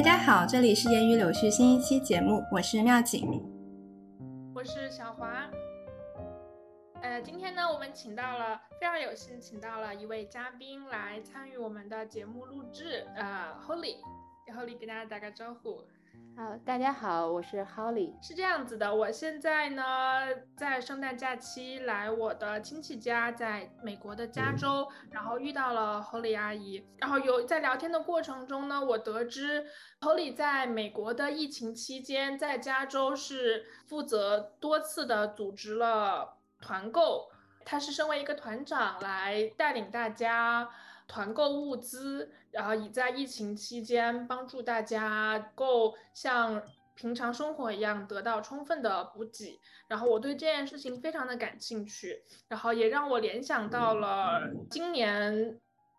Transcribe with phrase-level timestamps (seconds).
[0.00, 3.22] 大家好，这里是言语柳絮新一期节目，我是妙锦，
[4.54, 5.46] 我是小华。
[7.02, 13.06] 呃，今天呢，我们请到了非常有幸，请到了一位嘉宾来参与我们的节目录制。
[13.14, 15.84] 呃，Holly，Holly 给大家打个招呼。
[16.40, 18.14] 好，大家好，我是 Holly。
[18.26, 19.82] 是这样子的，我现在呢
[20.56, 29.66] 在圣诞假期来我的亲戚家，在美国的加州，然后遇到了 Holly 阿姨，然后有在聊天的过程中呢，我得知
[30.00, 37.28] Holly 在美国的疫情期间，在加州是负责多次的组织了团购，
[37.66, 40.70] 她是身为一个团长来带领大家。
[41.10, 46.62] 团购物资，然后以在疫情期间帮助大家够像
[46.94, 49.60] 平常生活一样得到充分的补给。
[49.88, 55.58] 然后我对这件事情非常的感兴趣，然后也让我联想到了今年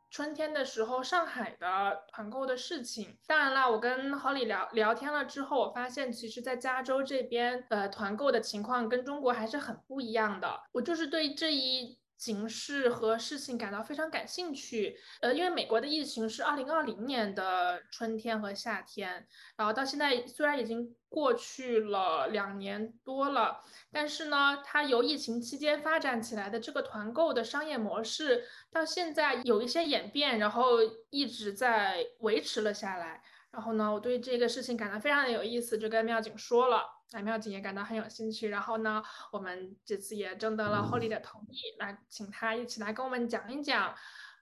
[0.09, 3.17] 春天的时候上海的团购的事情。
[3.27, 10.61] 当然啦，我跟 Holly 聊聊天了之后，我发现其实，在加州这边，呃，团购的情况跟中国还是很不一样的。
[10.71, 11.99] 我就是对这一。
[12.21, 19.25] 形势和事情感到非常感兴趣，呃，因为美国的疫情是二零二零年的春天和夏天，
[19.57, 30.77] 然后到现在虽然已经过去了两年多了，但是呢，它由疫情期间发展起来的这个团购的商业模式，到现在有一些演变，然后
[31.09, 33.23] 一直在维持了下来。
[33.49, 38.49] 然后呢，我对这个事情感到非常的有意思，就跟妙景说了，那妙景也感到很有兴趣。
[38.49, 39.01] 然后呢，
[39.31, 43.93] 我们这次也征得了 Holly 的同意，来请他一起来跟我们讲一讲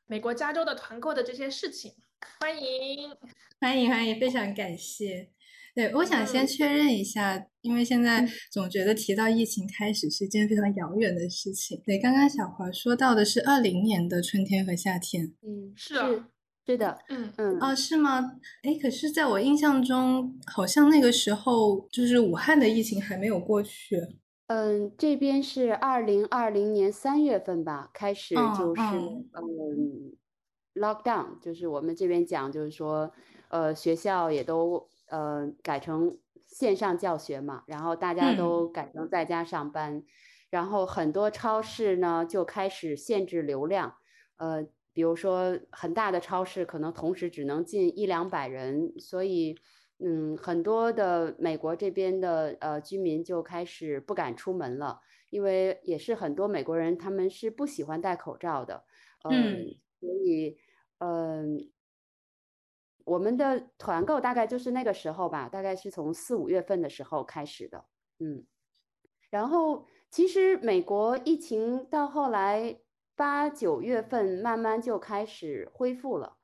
[0.07, 1.93] 美国加州的团购的这些事情。
[2.39, 3.09] 欢迎，
[3.59, 5.31] 欢迎，欢迎，非常感谢。
[5.75, 11.81] 对，我想先确认一下，因为现在总觉得提到疫情开始是一件非常遥远的事情。
[11.85, 15.33] 对，刚刚小华说到的是二零年的春天和夏天。
[15.41, 15.95] 嗯，是。
[16.69, 18.19] 是的，嗯嗯哦，是吗？
[18.61, 23.97] 哎，可是在我印象中，好像那个时候就是武汉的疫情还没有过去。
[24.45, 30.13] 嗯，这边是二零二零年三月份吧，开始就是嗯
[30.75, 33.11] ，lockdown，就是我们这边讲，就是说，
[33.49, 40.03] 呃，学校也都呃改成线上教学嘛，然后大家都改成在家上班，
[40.51, 43.95] 然后很多超市呢就开始限制流量，
[44.37, 44.67] 呃。
[44.99, 49.57] 比如说，很大的超市可能同时只能进一两百人，所以，
[49.99, 54.99] 嗯，很多的美国这边的呃居民就开始不敢出门了，
[55.29, 58.83] 因为也是很多美国人他们是不喜欢戴口罩的，
[59.23, 59.67] 嗯，
[60.01, 60.57] 所以，
[60.97, 61.71] 嗯，
[63.05, 67.85] 我们的团购大概就是那个时候吧，大概是从四五月份的时候开始的，
[68.19, 68.43] 嗯，
[69.29, 72.81] 然后其实美国疫情到后来。
[73.19, 76.37] 八九月份慢慢就开始恢复了，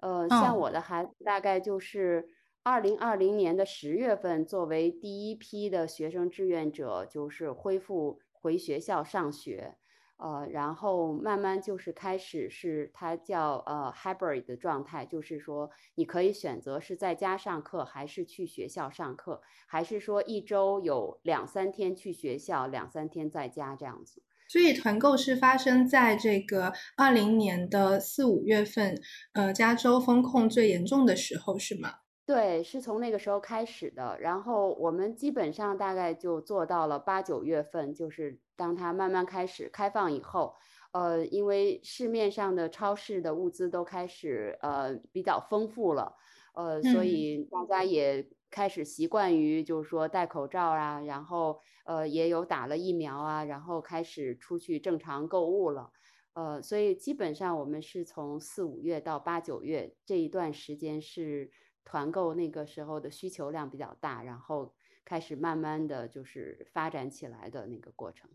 [0.00, 2.28] 呃，像我的孩子大概就是
[2.62, 9.78] 二零二零年的十月份，作为第一批的学生志愿者，就是恢复回学校上学，
[10.18, 24.22] 呃，然后慢慢就是开始是它叫呃 hybrid 的状态，就是说你可以选择是在家上课，还是去学校上课，还是说一周有两三天去学校，两三天在家这样子。
[24.48, 28.98] 所以团购是发生在这个二零年的四五月份，
[29.34, 31.96] 呃，加州风控最严重的时候，是吗？
[32.26, 34.18] 对，是从那个时候开始的。
[34.20, 40.54] 然后我们基本上大概就做到了八九月份，就是当它慢慢开始开放以后，
[40.92, 46.14] 呃，因为市面上的超市的物资都开始呃比较丰富了，
[46.54, 48.26] 呃，所以大家也。
[48.50, 55.92] 开始习惯于就是说戴口罩啊，然后呃也有打了疫苗啊，然后开始出去正常购物了，
[56.32, 61.50] 呃，所以基本上我们是从四五月到八九月这一段时间是
[61.84, 64.74] 团购那个时候的需求量比较大，然后
[65.04, 68.30] 开始慢慢的就是发展起来的那个过程。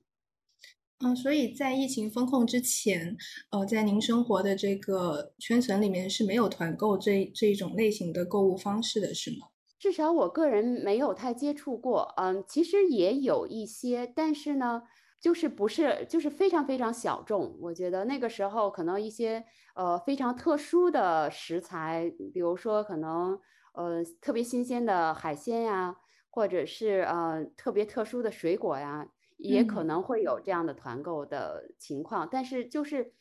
[1.00, 3.18] 嗯，所以在疫情封控之前，
[3.51, 9.48] 呃，在您生活的这个圈层里面是没有团购这这一种类型的购物方式的，是吗？
[9.83, 14.83] 至少我个人没有太接触过，嗯，其实也有一些，但是呢，
[15.19, 17.57] 就是不是，就是非常非常小众。
[17.59, 19.44] 我觉得那个时候可能一些
[19.75, 23.38] 呃非常特殊的食材，比如说可能
[23.74, 25.97] 呃特别新鲜的海鲜呀，
[26.30, 33.12] 或者是呃特别特殊的水果呀，也可能会有这样的团购的情况，但是就是。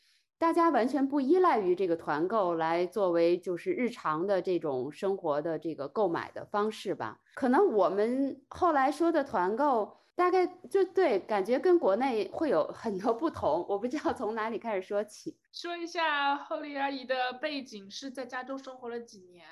[0.42, 7.20] 大家完全不依赖于这个团购来作为就是日常的这种生活的这个购买的方式吧？
[7.34, 13.64] 可能我们后来说的团购，大概就对，感觉跟国内会有很多不同。
[13.68, 15.38] 我不知道从哪里开始说起。
[15.52, 19.46] 说一下后丽阿姨的背景是在加州生活了几年？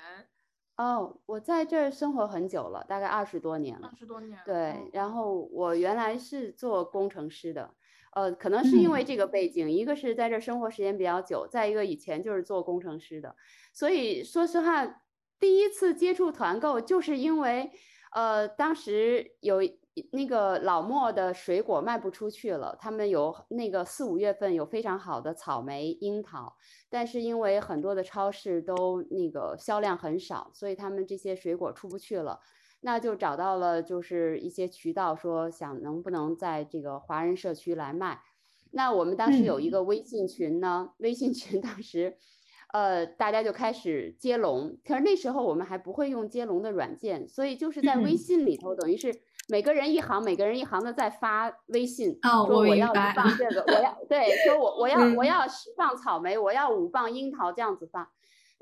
[0.75, 3.87] 哦，我在这儿生活很久了，大概二十多年了。
[3.87, 4.37] 二十多年。
[4.43, 7.73] 对，然后我原来是做工程师的，
[8.11, 13.35] 呃，可能是因为这个背景，一个是在这生活时间比较久，再一个以前就是做工程师的，
[13.73, 15.01] 所以说实话，
[15.39, 17.71] 第一次接触团购就是因为，
[18.13, 19.61] 呃，当时有。
[20.13, 26.55] 那个老莫的水果卖不出去了，他们有那个四五月份有非常好的草莓、樱桃，
[26.89, 32.39] 但是因为很多的超市都那个销量很少，所以他们这些水果出不去了，
[32.81, 38.21] 那就找到了就是一些渠道说想能不能在这个华人社区来卖，
[38.71, 42.17] 那我们当时有一个微信群呢，微信群当时。
[42.73, 49.13] 呃，大家就开始接龙，可是那时候我们还不会用接龙的软件，所以就是在微信里头，等于是
[49.49, 58.09] 每个人一行，每个人一行的在发微信，说我要放这个，我要 对，说我我要我要十磅草莓，我要五磅樱桃这样子发。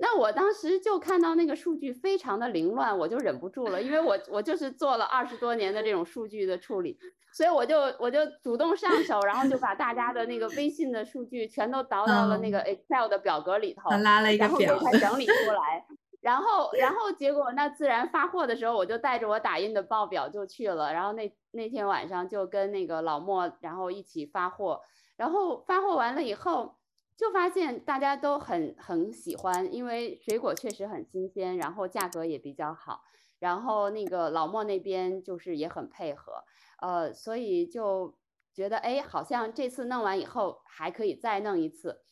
[0.02, 6.98] 那我当时就看到那个数据非常的凌乱，我就忍不住了，因为我我就是做了二十多年的这种数据的处理，
[7.34, 15.86] 所以我就我就主动上手，然后就把大家的那个微信的数据全都导到了那个 Excel 的表格里头，拉了一个表，然后给它整理出来，
[16.22, 24.80] 然后然后结果那自然发货的时候，我就带着我打印的报表就去了，然后那那天晚上就跟那个老莫然后一起发货，
[25.18, 26.79] 然后发货完了以后。
[27.20, 33.02] 就发现大家都很很喜欢，因为水果确实很新鲜，然后价格也比较好，
[33.40, 36.46] 然后那个老莫那边就是也很配合，
[36.82, 38.18] 呃，所以就
[38.54, 42.04] 觉得哎，好像这次弄完以后还可以再弄一次。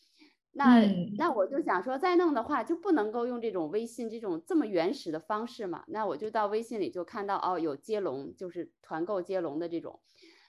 [0.52, 0.84] 那
[1.18, 5.86] 那我就想说，再弄的话就不能够用这种微信这种这么原始的方式嘛？
[5.88, 10.02] 那我就到微信里就看到哦，有接龙，就是团购接龙的这种。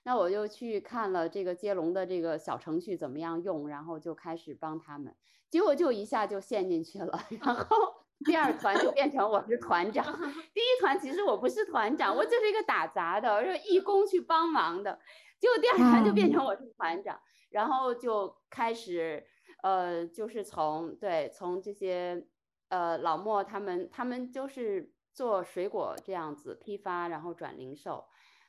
[0.04, 5.14] 那我就去看了这个接龙的这个小程序怎么样用，然后就开始帮他们，
[5.50, 7.20] 结果就一下就陷进去了。
[7.42, 7.76] 然后
[8.24, 10.04] 第二团就变成我是团长，
[10.54, 14.98] 第一团其实我不是团长，我就是一个打杂的，是义工去帮忙的。
[15.38, 19.24] 结果第二团就变成我是团长，然后就开始
[19.62, 22.26] 呃，就是从对从这些
[22.70, 28.04] 呃老莫他们，他们就是做水果这样子批发，然后转零售。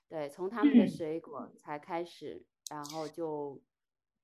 [0.09, 3.61] 对，从他们的水果才开始，然后就，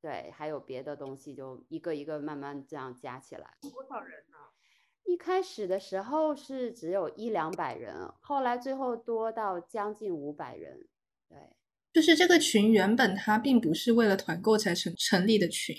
[0.02, 3.54] 对，还有别的东西，就一个一个慢慢这样加起来。
[3.62, 4.38] 多少人呢？
[5.04, 10.88] 一开始的时候是只有一两百人，后来最后多到将近五百人。
[11.30, 11.38] 对，
[11.94, 15.76] 就是这个群原本它并不是为了团购才成成立的群。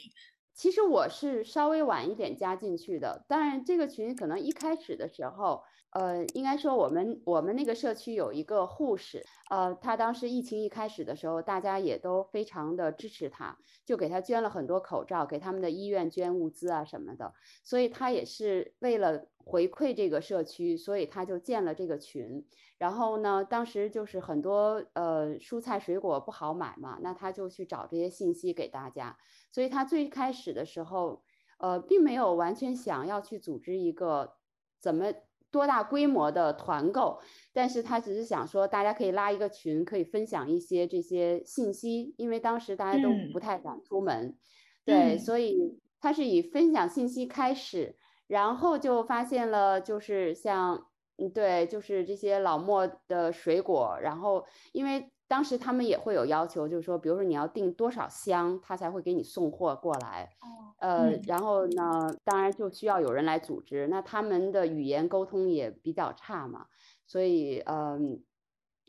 [0.54, 5.64] 其实我是稍微晚一点加进去的，当然这个群可能一开始的时候。
[5.90, 17.32] 呃，应该说我们我们那个社区有一个护士，呃，他当时疫情一开始的时候，大家也都非常的支持他，就给他捐了很多口罩，给他们的医院捐物资啊什么的。
[17.64, 22.44] 所以他也是为了回馈这个社区，所以他就建了这个群。
[22.76, 29.16] 然后呢，当时就是很多呃蔬菜水果不好买嘛，那他就去找这些信息给大家。
[29.50, 31.22] 所以他最开始的时候，
[31.58, 34.34] 呃，并没有完全想要去组织一个
[34.78, 35.06] 怎么。
[35.50, 37.18] 多大规模的团购？
[37.52, 44.36] 但是他只是想说，大家可以拉一个群，可以分享一些这些信息，因为当时大家都不太敢出门，
[44.84, 50.86] 对，所以他是以分享信息开始，然后就发现了，就是像，
[51.18, 55.10] 嗯，对，就是这些老莫的水果，然后因为。
[55.28, 60.30] 当时他们也会有要求，就是说，比如说你要订多少箱，他才会给你送货过来。
[60.78, 63.86] 呃，然后呢，当然就需要有人来组织。
[63.88, 66.66] 那他们的语言沟通也比较差嘛，
[67.06, 68.22] 所以，嗯。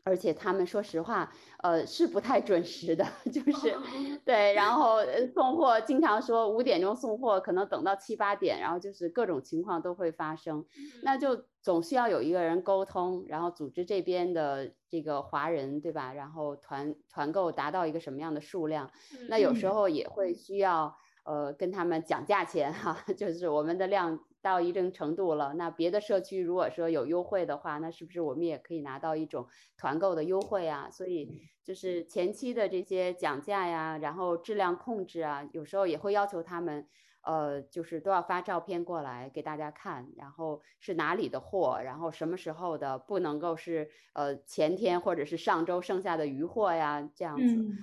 [0.08, 3.76] 而且他们说实话，呃，是不太准时的， 就是
[4.24, 4.96] 对，然后
[5.34, 10.64] 送货经常说五点钟送货，可能等到七八点，然后就是各种情况都会发生，
[11.02, 16.14] 那就总需要有一个人沟通，然后组织这边的这个华人，对吧？
[16.14, 18.90] 然后团团购达到一个什么样的数量，
[19.28, 24.18] 那有时候也会需要呃跟他们讲价钱哈， 就是我们的量。
[24.40, 30.88] 到一定程度了，那别的社区如果说有优惠的话，那是不是我们也可以拿到一种团购的优惠啊？
[30.90, 36.86] 所以就是前期的这些讲价呀，然后质量控制啊，有时候也会要求他们，
[37.22, 47.44] 呃，就是都要发照片过来给大家看，然后是哪里的货，然后什么时候的，不能够是呃前天或者是上周剩下的余货呀，这样子。
[47.56, 47.74] 嗯，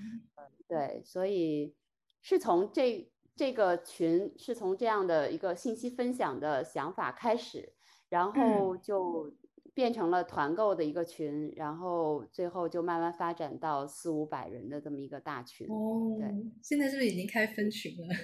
[0.70, 1.76] 对，所以
[2.22, 3.12] 是从这。
[3.36, 7.74] 这个群是从这样的一个信息分享的想法开始，
[8.10, 9.34] 然后就
[9.74, 15.68] 变成了团购的一个群，然后最后就慢慢发展到四五百人的这么一个大群。
[15.68, 16.30] 哦，对，
[16.64, 18.16] 现在是不是已经开分群了？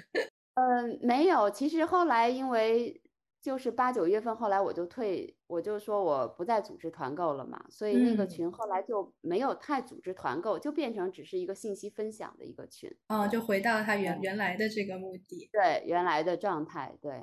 [0.54, 1.50] 嗯， 没有。
[1.52, 3.01] 其实后来因为
[3.42, 12.96] 就是八九月份，后来我就退，我就说我不再组织团购了嘛，所以那个群后来就没有太组织团购，就变成只是一个信息分享的一个群。
[13.08, 15.50] 哦，就回到它原原来的这个目的。
[15.52, 16.96] 对，原来的状态。
[17.02, 17.14] 对，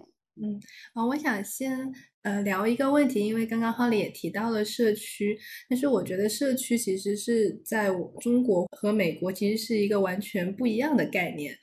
[0.43, 0.61] 嗯，
[0.95, 11.55] 啊，我想先呃聊一个问题，因为刚刚 Holly 也提到了社区，但是我觉得社区其实是在中国和美国其实是一个完全不一样的概念。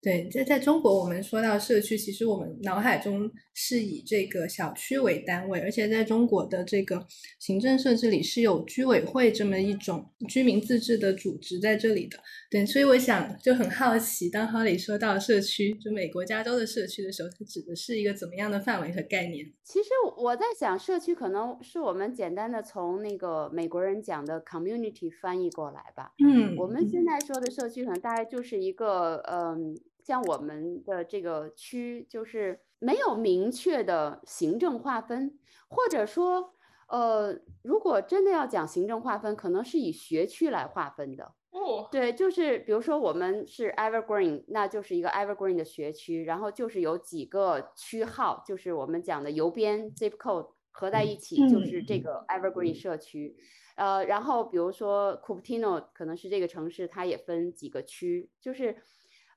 [0.00, 7.04] 对，在在中国，我们说到社区，其实我们脑海中是以这个小区为单位，而且在中国的这个
[7.40, 12.16] 行政设置里是有居委会这么一种居民自治的组织在这里的。
[12.48, 19.52] 对，所以我想就很好奇，当哈里说到社区，就美国加州的社区的时候，它指的是一个怎么样的范围和概念？
[19.64, 26.12] 其实我在想，社区可能是我们简单的从那个美国人讲的 community 翻译过来吧。
[26.24, 29.76] 嗯，我们现在说的社区，可能大概就是一个嗯。
[30.08, 35.38] 像我们的这个区，就是没有明确的行政划分，
[35.68, 36.54] 或者说，
[36.88, 41.34] 呃，如果真的要讲行政划分，可能是以学区来划分的。
[41.50, 53.36] 哦，对，就是比如说我们是 Evergreen，那就是一个 Evergreen 的学区，然后就是有几个区号，就是我们讲的邮编 zip code 合在一起，就是这个 Evergreen 社区。
[53.76, 58.74] 呃，然后比如说 Cupertino 可能是这个城市，它也分几个区，就是。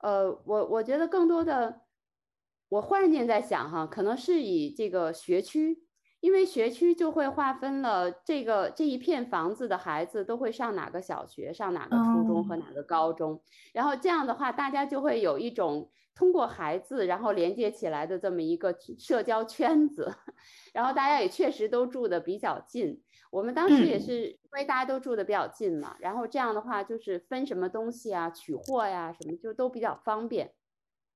[0.02, 1.82] 呃，我我觉得更多的，
[2.70, 5.84] 我忽然间在想哈，可能是以这个学区，
[6.20, 13.42] 因为学区就会划分了这个这一片房子的孩子都会上哪个小学，上哪个初中和哪个高中，
[13.74, 20.12] 然后这样的话，大家就会有一种通过孩子然后连接起来的这么一个社交圈子，
[20.74, 23.02] 然后大家也确实都住的比较近。
[23.32, 30.54] 我们当时也是因为大家都住的比较近嘛，然后这样的话就是分什么东西啊、取货呀什么就都比较方便。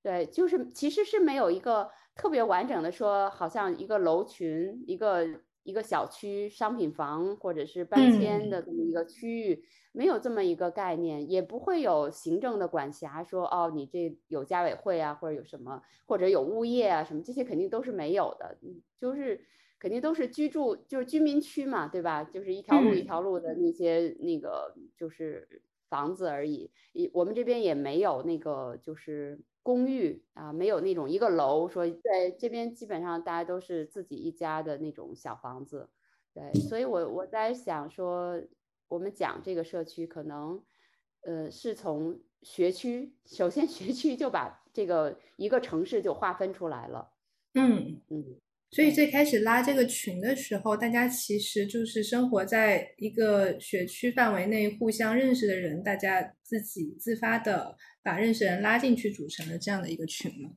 [0.02, 5.28] 对，就是其实是没有一个特别完整的说，好像一个楼群、一个
[5.64, 18.58] 一个小区商品房或者是搬迁的这么一个区域，没有这么一个概念，也不会有行政的管辖说哦，你这有家委会啊，或者有什么，或者有物业啊什么，这些肯定都是没有的，
[18.98, 19.42] 就是。
[19.80, 22.24] 肯定都是居住，就是居民区嘛，对吧？
[22.24, 26.72] 就是一条路一条路的那些那个就是房子而已。
[26.94, 35.90] 一我们这边也没有那个就是公寓啊，没有那种一个楼说在，这边基本上大家都是自己一家的那种小房子。
[36.34, 38.42] 对，所以我我在想说，
[38.90, 40.64] 我们讲这个社区可能，
[41.22, 47.12] 呃，是从学区，首先学区就把这个一个城市就划分出来了。
[47.56, 48.40] 嗯嗯。
[48.72, 60.52] 所以最开始拉这个群的时候，大家其实就是生活在一个学区范围内，互相认识的人，大家自己自发的把认识人拉进去，组成了这样的一个群吗？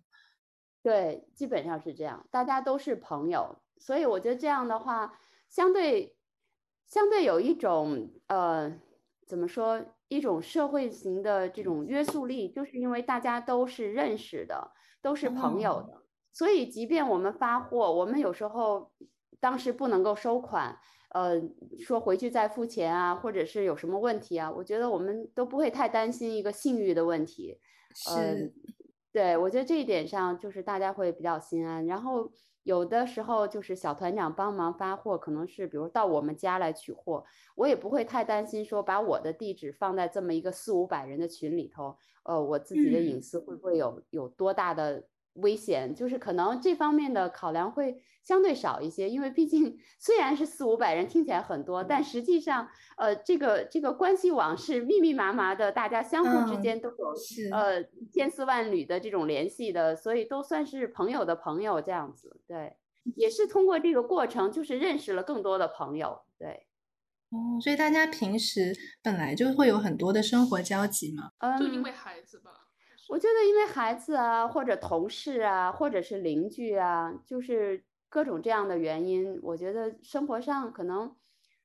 [0.83, 6.17] 对，基本上是这样，大家都是朋友，所以我觉得这样的话，相对
[6.87, 8.81] 相对有一种呃，
[9.27, 14.73] 怎么说，一种社会型的这种约束力，就是因为大家都是认识的，
[15.03, 15.98] 都是朋友的。
[16.39, 18.93] 所以，即便我们发货，我们有时候
[19.41, 20.79] 当时不能够收款，
[21.11, 21.33] 呃，
[21.81, 27.59] 说回去再付钱啊，或者是有什么问题啊，我觉得我们都不会太担心一个信誉的问题。
[27.93, 28.55] 是，
[29.11, 31.85] 对我觉得这一点上就是大家会比较心安。
[31.87, 32.31] 然后
[32.63, 37.25] 有的时候就是小团长帮忙发货，可能是比如到我们家来取货，
[37.57, 45.03] 我也不会太担心说把我的地址放在这么一个四五百人的群里头，呃，我自己的隐私会不会有有多大的？
[45.41, 57.15] 危险就是可能这方面的考量会相对少一些，因为毕竟虽然是四五百人听起来很多，但实际上呃这个这个关系网是密密麻麻的，大家相互之间都有
[57.53, 62.41] 呃千丝万缕的这种联系的，所以都算是朋友的朋友这样子。
[62.47, 62.77] 对，
[63.17, 66.21] 也是通过这个过程，就是认识了更多的朋友。
[66.39, 66.67] 对，
[67.31, 72.58] 哦，所以大家平时本来就会有很多的生活交集嘛，就因为孩子吧。
[73.09, 81.17] 我觉得，因为孩子啊，或者同事啊，或者是邻居啊，就是各种这样的原因，我觉得生活上可能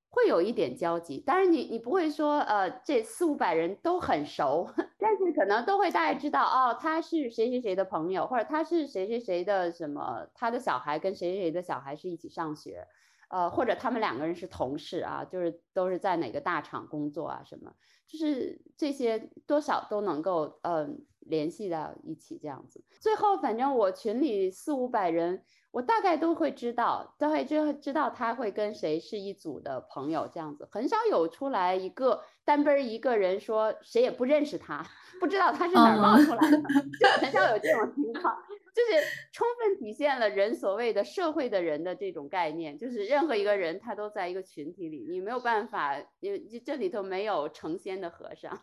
[0.10, 1.20] 会有一点交集。
[1.20, 4.66] 当然，你你不会说，呃，这四五百人都很熟，
[4.98, 12.88] 但是可能都会大概知道，哦，他是谁谁谁的朋友，或者他是谁谁谁的什么，他的小孩跟谁谁的小孩是一起上学，
[13.30, 17.74] 呃，或者他们两个人是同事啊，就是都是在哪个大厂工作啊，什么，
[18.08, 21.06] 就是这些多少都能够，嗯。
[21.26, 34.86] 联系到一起这样子，最后反正我群里四五百人，我大概都会知道，都会知知道他会跟谁是一组的朋友这样子，很少有出来一个单奔一个人说谁也不认识他，
[35.20, 36.58] 不知道他是哪冒出来的，
[37.00, 38.38] 就很少有这种情况。
[38.74, 48.60] 就是充分体现了人所谓的社会的人的这种概念，就是任何一个人他都在一个群体里，你没有办法，因为这里头没有成仙的和尚。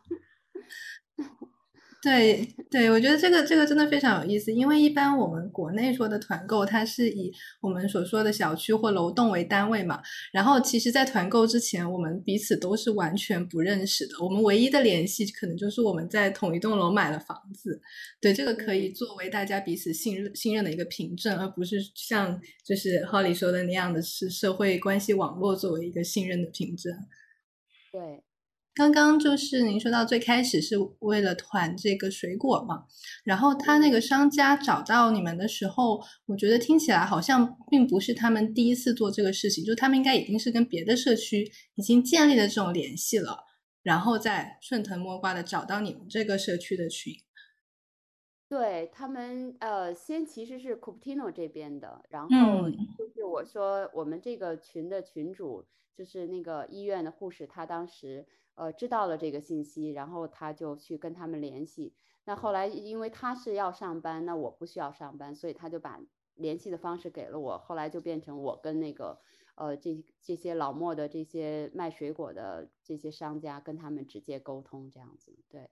[2.03, 7.31] 对对，我觉得这个这个真的非常有意思，因为一般我们国内说的团购，它是以
[7.61, 10.01] 我们所说的小区或楼栋为单位嘛。
[10.33, 14.15] 然后其实，在团购之前，我们彼此都是完全不认识的。
[14.19, 17.79] 我们唯一的联系，可能就是我们在同一栋楼买了房子。
[18.19, 26.95] 对，这个可以作为大家彼此信任信任的一个凭证，而不是像就是 Holly 说的那样的是社会关系网络作为一个信任的凭证。
[27.93, 28.25] 对。
[28.81, 32.87] 刚刚就是您说到最开始是为了团这个水果嘛，
[33.25, 41.45] 然后他那个商家找到你们的时候，我觉得听起来好像并不是他们第一次做这个事情，就他们应该已经是跟别的社区
[41.75, 43.45] 已经建立了这种联系了，
[43.83, 47.13] 然后再顺藤摸瓜的找到你们这个社区的群。
[48.49, 58.27] 对他们，呃，先其实是 Cupertino 这边的，然后就是我说我们这个群的群主就是那个医院的护士，他当时。
[58.61, 61.95] 呃，知道了这个信息，然后他就去跟他们联系。
[62.27, 65.99] 那后来因为他是要上班，那我不需要上班，所以他就把
[66.35, 67.57] 联系的方式给了我。
[67.57, 69.19] 后来就变成我跟那个
[69.55, 75.35] 呃这这些老莫的这些卖水果的这些商家跟他们直接沟通这样子。
[75.49, 75.71] 对，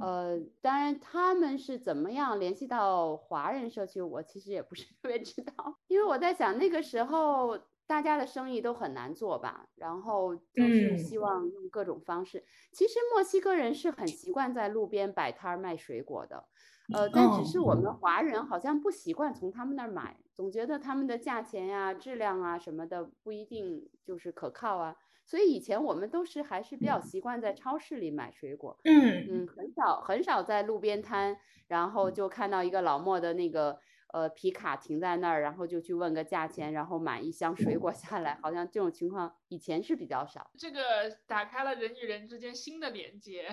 [0.00, 7.56] 呃，当然他们是怎么样联系到华人社区，我其实也不是特别知道，因为我在想那个时候。
[7.86, 12.44] 大家的生意都很难做吧，然后就是希望用各种方式。
[12.72, 16.48] 其实墨西哥人是很习惯在路边摆摊卖水果的，
[16.94, 24.96] 呃，但只是我们华人好像不习惯从他们那儿买，总觉得他们的价钱呀、质量啊什么的不一定就是可靠啊。
[25.26, 33.78] 所以以前我们都是还是比较习惯在超市里买水果，嗯嗯，很少很少在路边摊，然后就看到一个老莫的那个。
[34.14, 40.52] 呃，皮卡停在那儿，然后就去问个价钱，然后买一箱水果下来，好像这种情况以前是比较少。
[40.56, 40.78] 这个
[41.26, 43.52] 打开了人与人之间新的连接，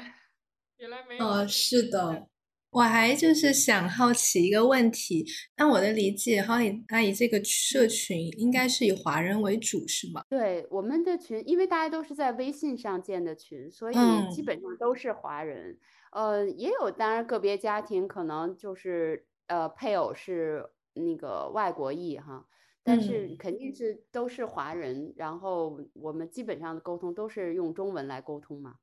[0.77, 1.25] 原来没有。
[1.25, 2.27] 呃，是的，
[2.69, 10.23] 我还就是想好奇一个问题，按我的理解，哈利阿姨这个社群应该是以华人为主，是吗？
[10.29, 13.95] 对，我们的群，因为大家都是在微信上建的群，所以
[14.29, 15.79] 基本上都是华人。
[16.11, 19.25] 呃，也有，当然个别家庭可能就是。
[19.51, 22.47] 呃，配偶是那个外国裔哈，
[22.83, 28.75] 但是肯定是都是华人，然后我们基本上的沟通都是用中文来沟通嘛。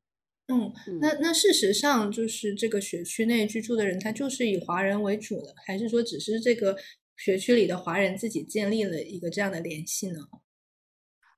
[0.48, 6.76] 嗯，那那事实上就是这个学区内居住的人，他就是以华人为主的，还是说只是这个
[7.16, 10.20] 学区里的华人自己建立了一个这样的联系呢？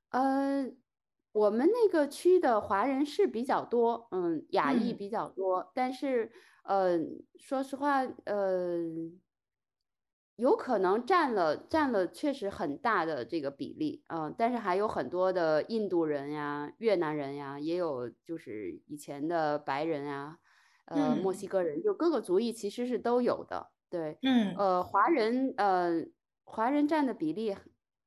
[0.08, 0.72] 呃，
[1.30, 6.32] 我们那个区的华人是比较多，嗯，亚裔比较多，但是。
[6.64, 6.98] 呃，
[7.38, 8.78] 说实话，呃，
[10.36, 20.38] 有可能占了占了确实很大的这个比例，嗯，但是还有很多的印度人呀、越南人呀，也有就是以前的白人呀，
[20.86, 26.06] 呃，墨西哥人，就各个族裔其实是都有的，对，嗯，呃，华人，呃，
[26.44, 27.54] 华人占的比例，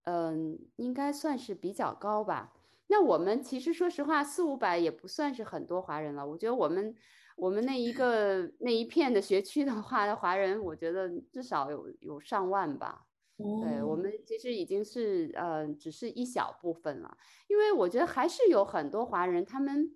[0.04, 2.54] 嗯，应该算是比较高吧。
[2.88, 6.96] 那我们其实说实话，四五百也不算是很多华人了，我觉得我们。
[7.36, 13.06] 我们那一个那一片的学区的话，华人我觉得至少有有上万吧。
[13.38, 17.17] 对我们其实已经是呃只是一小部分了，
[17.48, 19.91] 因为我觉得还是有很多华人，他们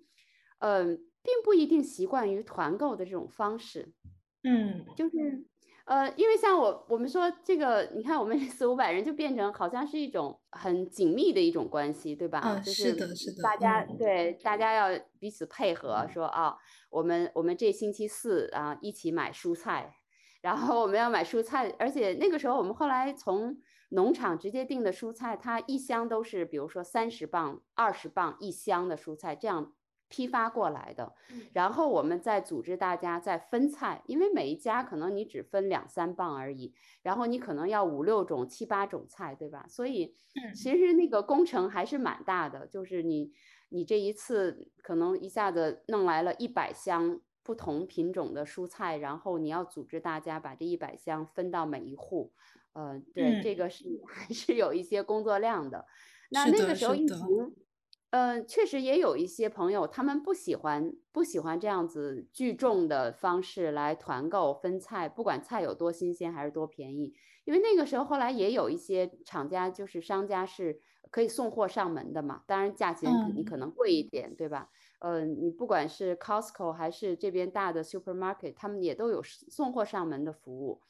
[0.58, 3.92] 嗯并不一定习惯于团购的这种方式。
[4.42, 5.44] 嗯，就是。
[5.88, 12.42] 呃，因为像我我们说这个，你看我们四五百人就变成好像是一种很紧密的一种关系，对吧？
[12.44, 13.42] 嗯，是的，是的。
[13.42, 16.54] 大家对大家要彼此配合，说啊，
[16.90, 19.94] 我们我们这星期四啊一起买蔬菜，
[20.42, 23.56] 然后我们要买蔬菜，而且那个时候我们后来从
[23.88, 29.72] 农场直接订的蔬菜，它一箱都是比如说三十磅、二十磅一箱的蔬菜，这样。
[30.08, 31.14] 批发过来的，
[31.52, 39.66] 然后我们再组织大家再分菜，因为每一家可能你只分两三磅而已，然后你可能要五六种、七八种菜，对吧？
[39.68, 40.14] 所以
[40.54, 43.32] 其实那个工程还是蛮大的，就是你
[43.68, 52.32] 你这一次可能一下子弄来了一百箱不同品种的蔬菜，然后你要组织大家把这一百箱分到每一户，
[52.72, 55.84] 呃，对，这个是 还是有一些工作量的。
[56.30, 57.54] 那那个时候疫情。
[58.10, 67.12] 嗯，确实也有一些朋友，他们不喜欢不喜欢这样子聚众的方式来团购分菜，不管菜有多新鲜还是多便宜。
[67.44, 74.70] 因为那个时候后来也有一些厂家，就是商家是可以送货上门的嘛，当然价钱你可能贵一点，对吧？
[75.00, 80.80] 嗯，你不管是 Costco 还是这边大的 supermarket，他们也都有送货上门的服务。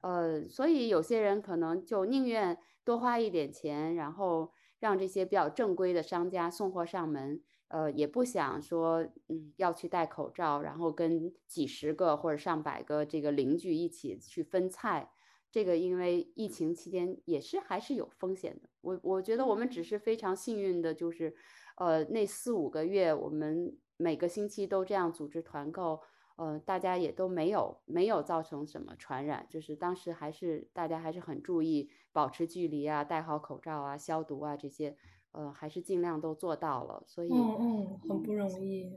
[0.00, 4.52] 呃，所以有些人可能就宁愿多花一点钱，然后
[4.84, 15.10] 让这些比较正规的商家送货上门，呃，也不想说，嗯，要去戴口罩，然后跟几十个或者上百个这个邻居一起去分菜。
[15.50, 18.68] 这个因为疫情期间也是还是有风险的。
[18.82, 21.34] 我我觉得我们只是非常幸运的，就是，
[21.76, 26.00] 呃，那四五个月我们每个星期都这样组织团购，
[26.36, 34.96] 呃，大家也都没有没有造成什么传染，就是当时还是大家还是很注意保持距离啊，戴好口罩啊，消毒啊这些，
[35.32, 37.02] 呃，还是尽量都做到了。
[37.08, 38.96] 所以，嗯嗯，很不容易。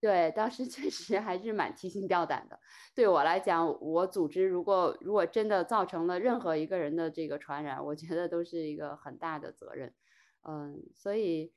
[0.00, 2.58] 对，当时确实还是蛮提心吊胆的。
[2.96, 9.94] 对我来讲，我组织如果如果真的造成了任何一个人的这个传染，我觉得都是一个很大的责任。
[10.42, 11.52] 嗯，所以，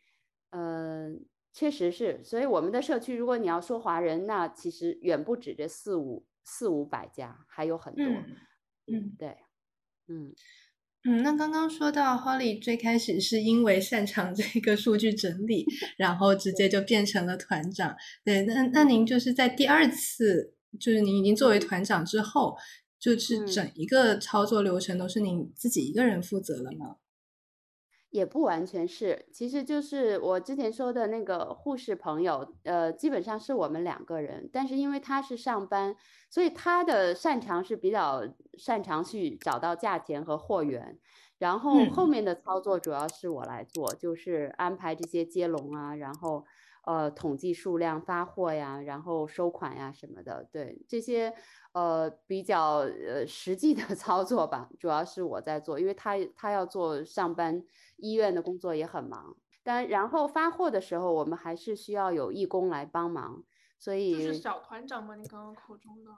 [0.51, 2.23] 嗯，确实是。
[2.23, 8.05] 所以我们的社区，如果你要说华人，那其实远不止这四五四五百家，还有很多。
[8.85, 9.37] 嗯，对，
[10.07, 10.33] 嗯。
[11.03, 15.65] 嗯，那刚刚说到 Holly 最开始是因为擅长这个数据整理，
[15.97, 17.95] 然后直接就变成了团长。
[18.23, 22.55] 对，那那您就是在第二次，就是您已经作为团长之后，
[22.99, 26.97] 就是整一个操作流程都是您自己一个人负责了吗？
[28.11, 35.95] 也不完全是，其实就是我之前说的那个护士朋友，呃，基本上是我们两个人，但是因为他是上班，
[36.29, 38.21] 所以他的擅长是比较
[38.57, 40.99] 擅长去找到价钱和货源，
[41.37, 46.45] 然后后面的操作主要是我来做，就是安排这些接龙啊，然后
[46.83, 51.33] 呃统计数量发货呀，然后收款呀什么的，对这些。
[51.73, 57.63] 呃，比较呃实际的 操作吧，主要是我在做，因为他他要做上班，
[57.95, 59.37] 医院的工作也很忙。
[59.63, 63.45] 但然后发货的时候，我们还是需要有义工来帮忙，
[63.79, 65.15] 所以就是小团长吗？
[65.15, 66.11] 你刚刚口中的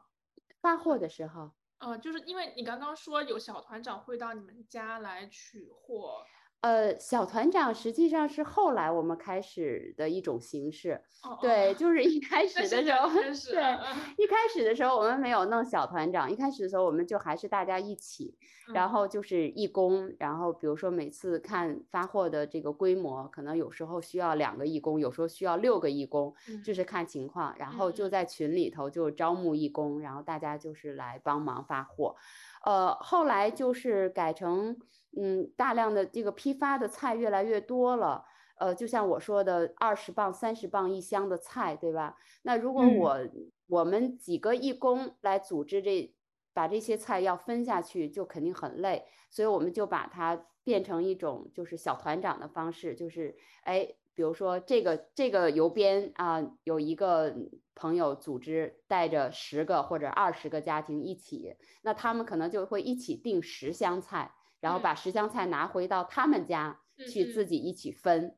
[0.59, 6.23] 发货的时候，呃，就是因为你刚刚说有小团长会到你们家来取货。
[6.63, 11.01] 呃，小团长实际上是后来我们开始的一种形式，
[11.41, 13.09] 对，就是一开始的时候，
[13.51, 18.37] 对，一开始的时候我们没有弄小团长，一开始的时候我们就还是大家一起，
[18.73, 26.83] 然后就是义工，然后比如说每次看发货的这个规模，可能有时候需要两个义工，有时候需要六个义工，就是。
[26.93, 32.15] 看情况，然后就在群里头就招募义工，然后大家就是来帮忙发货，
[32.63, 34.77] 呃，后来就是改成。
[35.15, 38.25] 嗯，大量的这个批发的菜越来越多了，
[38.57, 42.17] 呃，就像我说的，二十磅、三十磅一箱的菜，对吧？
[42.41, 43.19] 那如果我
[43.67, 46.15] 我们几个义工来组织这，
[46.51, 57.35] 把这些菜要分下去，就肯定很累，所以我们就把它变成一种就是小团长的方式，就是哎，比如说这个这个邮编啊，有一个
[57.75, 64.33] 朋友组织带着十个或者二十个家庭一起，那他们可能就会一起订十箱菜。
[64.59, 66.79] 然后把十箱菜拿回到他们家
[67.11, 68.33] 去自己一起分，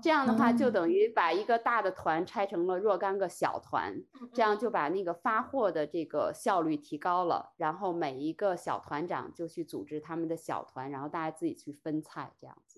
[0.00, 3.92] 这样的话就等于把一个大的团拆成了若干个小团，
[4.32, 7.54] 这样就把那个发货的这个效率提高了。
[7.56, 12.73] 然后每一个小团长就去组织他们的小团，然后大家自己去分菜这样子。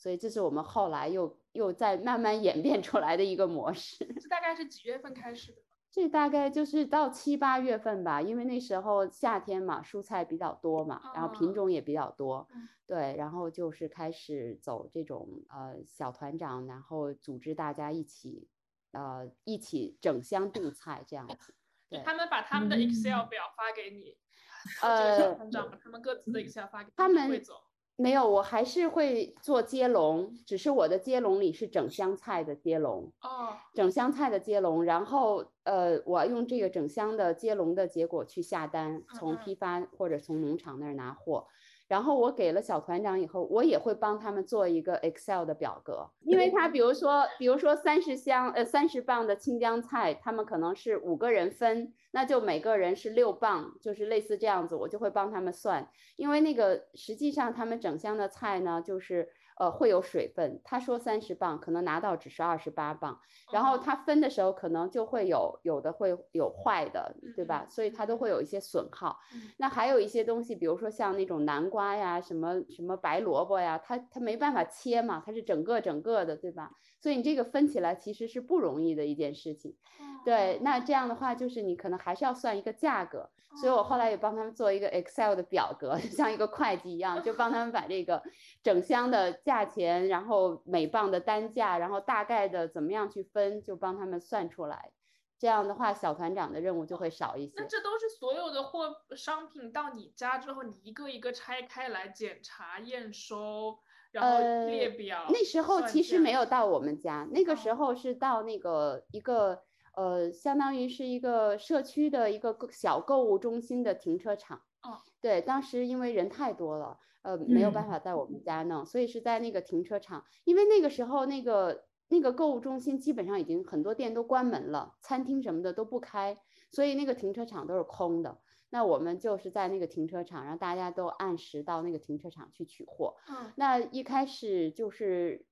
[0.00, 3.98] 所以这是我们后来又又在慢慢演变出来的一个模式。
[4.18, 5.60] 这大概是几月份开始的？
[5.90, 12.48] 这大概就是到七八月份吧，因为那时候夏天嘛，蔬菜比较多嘛，然后品种也比较多，
[12.86, 18.48] 对，然后就是开始走这种呃小团长，然后组织大家一起
[18.92, 21.54] 呃一起整箱 订菜这样子。
[21.90, 24.16] 对，他们把他们的 Excel 表发给你，
[24.80, 27.54] 呃，小团长把他们各自的 Excel 发给他们会走。
[28.00, 41.46] 没有，我还是会做接龙，只是我的接龙里是整箱菜的接龙哦，整箱菜的接龙，然后呃，我用这个整箱的接龙的结果去下单，从批发或者从农场那儿拿货。
[41.90, 59.28] 然后我给了小团长以后，我也会帮他们做一个 Excel 的表格，因为他比如说，比如说三十箱呃三十磅的青江菜，他们可能是五个人分，那就每个人是六磅，就是类似这样子，我就会帮他们算，因为那个实际上他们整箱的菜呢，就是。
[59.60, 60.58] 呃，会有水分。
[60.64, 63.20] 他说三十磅，可能拿到只是二十八磅。
[63.52, 67.66] 然后他分的时候，可能就会有有的会有坏的，对吧？
[67.68, 69.18] 所以它都会有一些损耗。
[69.58, 76.70] 那还有一些东西，比如说像那种南瓜呀，什么什么白萝卜呀，它它没办法切嘛，它是整个整个的，对吧？
[76.98, 79.76] 所以你这个分起来其实是不容易的一件事情。
[80.24, 83.28] 对，那这样的话就是你可能还是要算一个价格。
[83.56, 88.22] 所以我后来也帮他们做一个 Excel 的表格， 像一个会计一样，就帮他们把这个
[88.62, 94.92] 整箱的价钱，然后每磅的单价，然后大概的怎么样去分，就帮他们算出来。
[95.38, 97.54] 这样的话，小团长的任务就会少一些。
[97.56, 103.78] 那这都是所有的货商品到你家之后，你一个一个拆开来检查验收，
[104.12, 105.24] 然后列表。
[105.30, 114.58] 那时候其实没有到我们家，那个时候是到那个一个呃，相当于是一个社区的一个小购物中心的停车场。
[114.82, 121.84] 哦，对，当时因为人太多了，呃，没有办法在我们家弄，所以是在那个停车场，因为那个时候那个。
[122.12, 126.36] 那个购物中心基本上已经很多店都关门了，餐厅什么的都不开，
[126.72, 128.36] 所以那个停车场都是空的。
[128.70, 133.14] 那我们就是在那个停车场，让大家都按时到那个停车场去取货。
[133.28, 135.46] 嗯，那一开始就是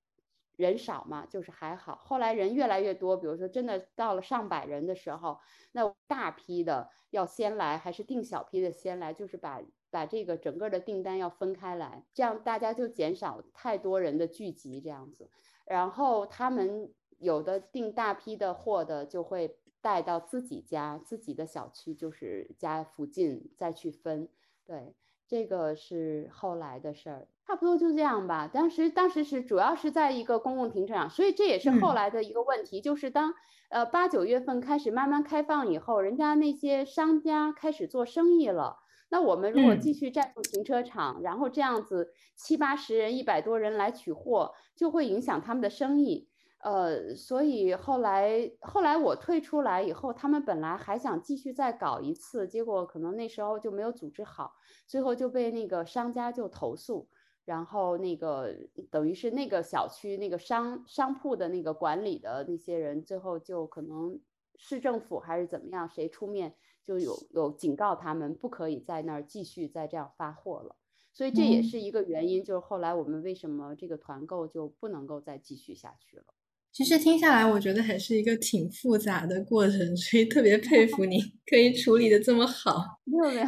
[0.58, 2.00] 人少嘛，就是还好。
[2.04, 5.38] 后来人越来越多，比如说真的到了上百人的时候，
[5.70, 15.30] 那大批的要先来，还是订小批的先来，就是把把这个整个的订单要分开来，这样大家就减少太多人的聚集，这样子。
[15.64, 24.28] 然后他们有的订大批的货的，就会带到自己家、自己的小区，就是家附近再去分。
[24.66, 24.92] 对，
[25.28, 28.48] 这个是后来的事儿，差不多就这样吧。
[28.50, 33.34] 当时当时是主要是在一个公共停车场，所以这也是后来的一个问题，就是当
[33.68, 38.78] 呃八九月份开始慢慢开放以后，人家那些商家开始做生意了。
[39.10, 46.28] 那我们如果继续占用停车场，然后这样子七八十人、一百多人来取货，就会影响他们的生意。
[46.58, 54.54] 呃，所以后来后来我退出来以后，他们本来还想继续再搞一次，结果可能那时候就没有组织好，
[54.86, 57.08] 最后就被那个商家就投诉，
[57.44, 58.52] 然后那个
[58.90, 64.20] 等于是那个小区那个商商铺的那个管理的那些人，最后就可能
[64.56, 66.56] 市政府还是怎么样，谁出面？
[66.84, 70.74] 就有有警告他们不可以在那儿继续再这样发货了，
[71.12, 76.24] 所以这也是一个原因，就是后来我们为什么这个团购就不能够再继续下去了。
[76.72, 81.18] 其实听下来，我觉得还是一个挺复杂的过程，所以特别佩服你
[81.50, 83.00] 可以处理的这么好。
[83.04, 83.46] 没有没有，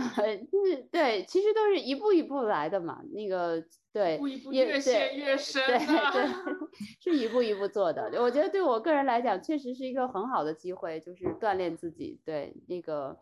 [0.51, 3.01] 就是对，其实都是一步一步来的嘛。
[3.13, 6.29] 那个对，一步一步越陷越深，对对
[7.01, 8.11] 是一步一步做的。
[8.21, 13.17] 我觉得对我个人来讲，确实是一个很好的机会，就是锻炼自己对那个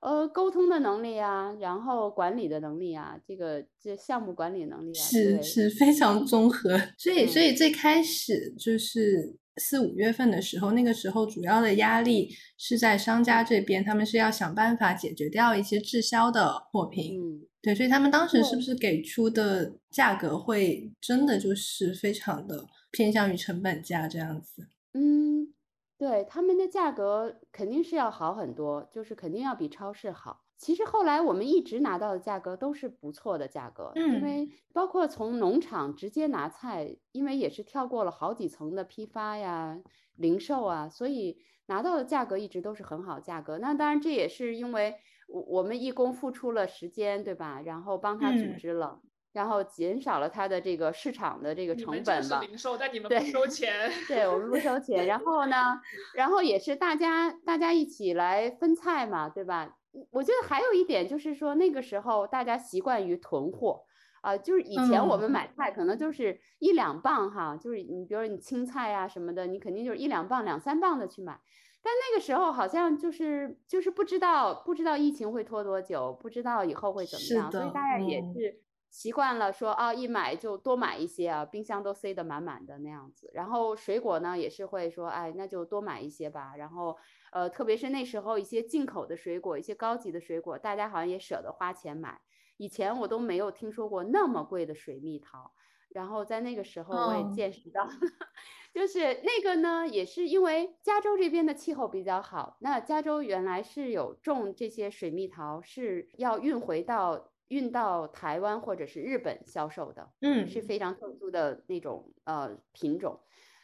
[0.00, 6.80] 呃沟通的能力啊，然后管理的能力啊，这个这项目管理能力啊，是是非常综合。
[6.96, 9.36] 所以所以最开始就是。
[9.60, 17.20] 四五月份的时候，那个时候主要的压力是在商家这边，他们是要想办法解决掉一些滞销的货品。
[17.20, 24.68] 嗯，对，所以他们当时是不是给出的价格会真的就是非常的偏向于成本价这样子？
[24.92, 25.52] 嗯，
[25.98, 30.44] 对，他们的价格肯定是要好很多，就是肯定要比超市好。
[30.56, 39.80] 其实后来我们一直拿到的价格都是不错的价格，因为包括从农场直接拿菜，因为也是跳过了好几层的批发呀、
[40.14, 43.58] 零售啊，所以拿到的价格一直都是很好价格。
[43.58, 44.96] 那当然这也是因为
[45.28, 47.60] 我我们义工付出了时间，对吧？
[47.60, 49.00] 然后帮他组织了，
[49.32, 52.40] 然后减少了它的这个市场的这个成本吧。
[52.40, 53.90] 零售，但你们不收钱。
[54.06, 55.06] 对我们不收钱。
[55.06, 55.80] 然后呢，
[56.14, 59.76] 然后也是大家大家一起来分菜嘛，对吧？
[60.10, 63.82] 我觉得还有一点就是说，那个时候大家习惯于囤货
[64.20, 71.40] 啊，就是以前我们买菜可能就是一两磅哈，就是你比如说你青菜啊什么的，你肯定就是一两磅、两三磅的去买。
[71.80, 78.60] 但那个时候好像就是就是不知道不知道疫情会拖多久，不知道以后会怎么样，所以大家也是
[78.90, 83.30] 习惯了说啊，一买就多买一些啊，冰箱都塞得满满的那样子。
[83.34, 86.54] 然后水果呢也是会说，哎，那就多买一些吧。
[86.56, 86.96] 然后。
[87.30, 92.22] 呃，特别是那时候一些进口的水果，一些高级的水果，大家好像也舍得花钱买。
[92.56, 95.52] 以前我都没有听说过那么贵的水蜜桃，
[95.90, 97.86] 然后在那个时候我也见识到，
[98.72, 102.56] 就是那个呢，也是因为加州这边的气候比较好。
[102.60, 113.20] 那加州原来是有种这些水蜜桃，是要运回到运到台湾或者是日本销售的，嗯，是非常特殊的那种呃品种。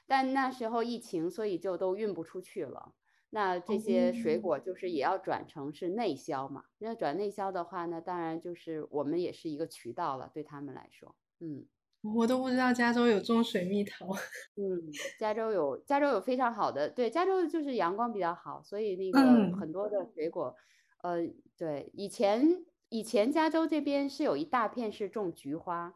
[0.07, 2.93] 但那时候疫情，所以就都运不出去了。
[3.31, 6.65] 那这些水果就是也要转成是内销嘛？
[6.79, 11.67] 那转内销的话呢，当然就是我们也是一个渠道了，对他们来说，嗯，
[12.15, 14.07] 我都不知道加州有种水蜜桃，
[14.55, 19.21] 嗯，加州有加州有非常好的，对，加州就是阳光比较好，所以那个
[19.59, 20.55] 很多的水果，
[21.03, 21.19] 呃，
[21.59, 22.47] 对，以前
[22.95, 25.93] 以前加州这边是有一大片是种菊花，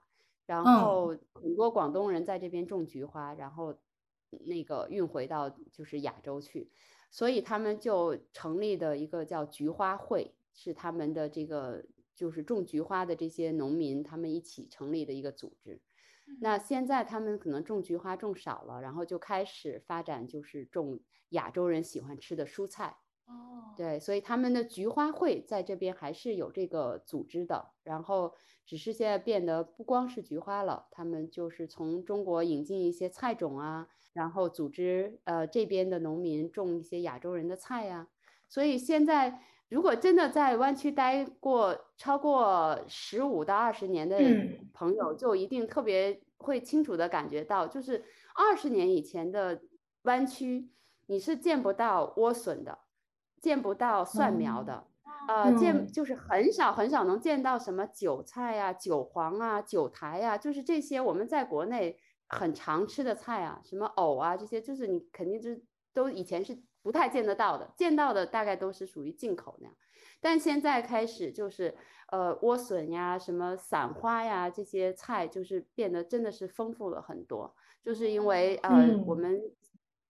[0.46, 3.78] 然后很多广东人在这边种菊花，然后
[4.30, 6.72] 那个运回到就是亚洲去。
[7.08, 11.84] 所以他们就成立的一个叫菊花会，是他们的这个
[12.16, 15.80] 就是种菊花的这些农民他们一起成立的一个组织。
[16.40, 22.96] 那现在他们可能种菊花种少了，然后就开始发展就是种亚洲人喜欢吃的蔬菜。
[23.28, 28.34] 哦，对，所以他们的菊花会在这边还是有这个组织的，然后
[28.66, 38.08] 只是现在变得不光是菊花了，他们就是从中国引进一些菜种啊，然后组织呃这边的农民种一些亚洲人的菜呀。
[38.48, 44.18] 所以现在如果真的在湾区待过超过十五到二十年的
[44.72, 48.02] 朋友，就一定特别会清楚的感觉到，就是
[48.34, 49.60] 二十年以前的
[50.04, 50.70] 湾区，
[51.06, 52.78] 你是见不到莴笋的。
[53.40, 54.86] 见不到蒜苗的，
[55.28, 65.50] 呃，见就是很少很少能见到什么韭菜啊、韭黄啊、韭苔啊，就是这些我们在国内很常吃的菜啊，什么藕啊这些，就是你肯定就
[65.92, 69.76] 都以前是不太见得到的，见到的大概都是属于进口那样。
[70.20, 71.76] 但现在开始就是
[72.10, 79.40] 呃莴笋呀、什么散花呀这些菜，就是变得真的是丰富了很多，就是因为呃我们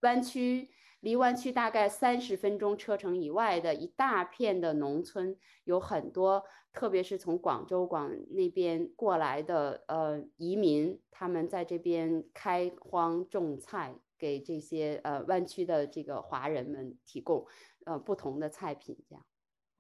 [0.00, 0.70] 湾区。
[1.00, 17.46] 离湾区大概三十分钟车程以外的一大片的农村，有很多，特别是从广州广那边过来的呃移民，他们在这边开荒种菜，给这些呃湾区的这个华人们提供
[17.86, 18.98] 呃不同的菜品。
[19.08, 19.24] 这样，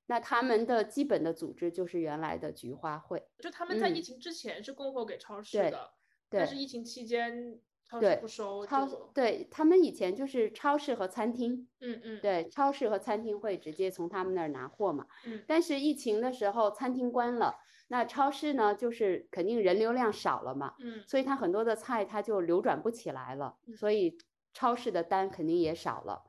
[0.06, 5.90] 那他们的基本的组织就是原来的菊花会，就他们在疫情之前是供货给超市的，
[6.28, 7.60] 但是疫情期间。
[7.98, 8.20] 对，
[8.66, 17.56] 超对他们以前就是超市和餐厅，嗯嗯，对，超市和餐厅会直接从他们那儿拿货嘛，嗯，但是疫情的时候餐厅关了，
[17.88, 24.18] 那超市呢就是肯定人流量少了嘛，嗯，所以它很多的菜它就流转不起来了，所以
[24.52, 26.24] 超市的单肯定也少了，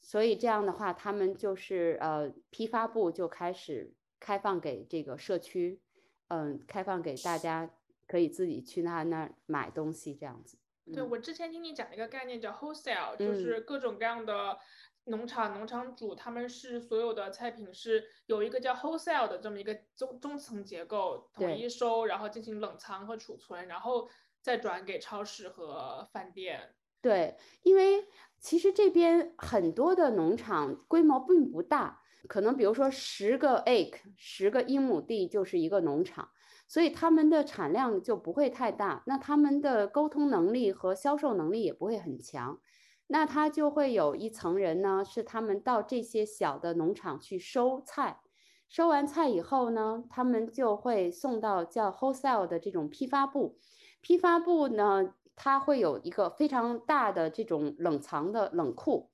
[0.00, 5.80] 所以这样的话他们就是呃批发部就开始开放给这个社区，
[6.28, 7.68] 嗯，开放给大家
[8.06, 10.56] 可以自己去他那儿买东西这样子。
[10.92, 14.58] 对，我之前听你讲一个概念叫 wholesale，就是各种各样的
[15.04, 24.08] 农场、农场主，他们是所有的菜品是有一个叫 wholesale 的这么一个中中层结构，统一收，然后进行冷藏和储存，然后
[24.40, 26.74] 再转给超市和饭店。
[27.00, 28.06] 对，因为
[28.38, 36.30] 其实这边很多的农场规模并不大，可能比如说十个 acre，十个英亩地就是一个农场。
[36.70, 42.60] 所以他们的产量就不会太大，那他们的沟通能力和销售能力也不会很强，
[43.08, 48.20] 那他就会有一层人呢，是他们到这些小的农场去收菜，
[48.68, 53.56] 收完菜以后呢，他们就会送到叫 wholesale 的这种批发部，
[54.00, 59.10] 批发部呢，它会有一个非常大的这种冷藏的冷库。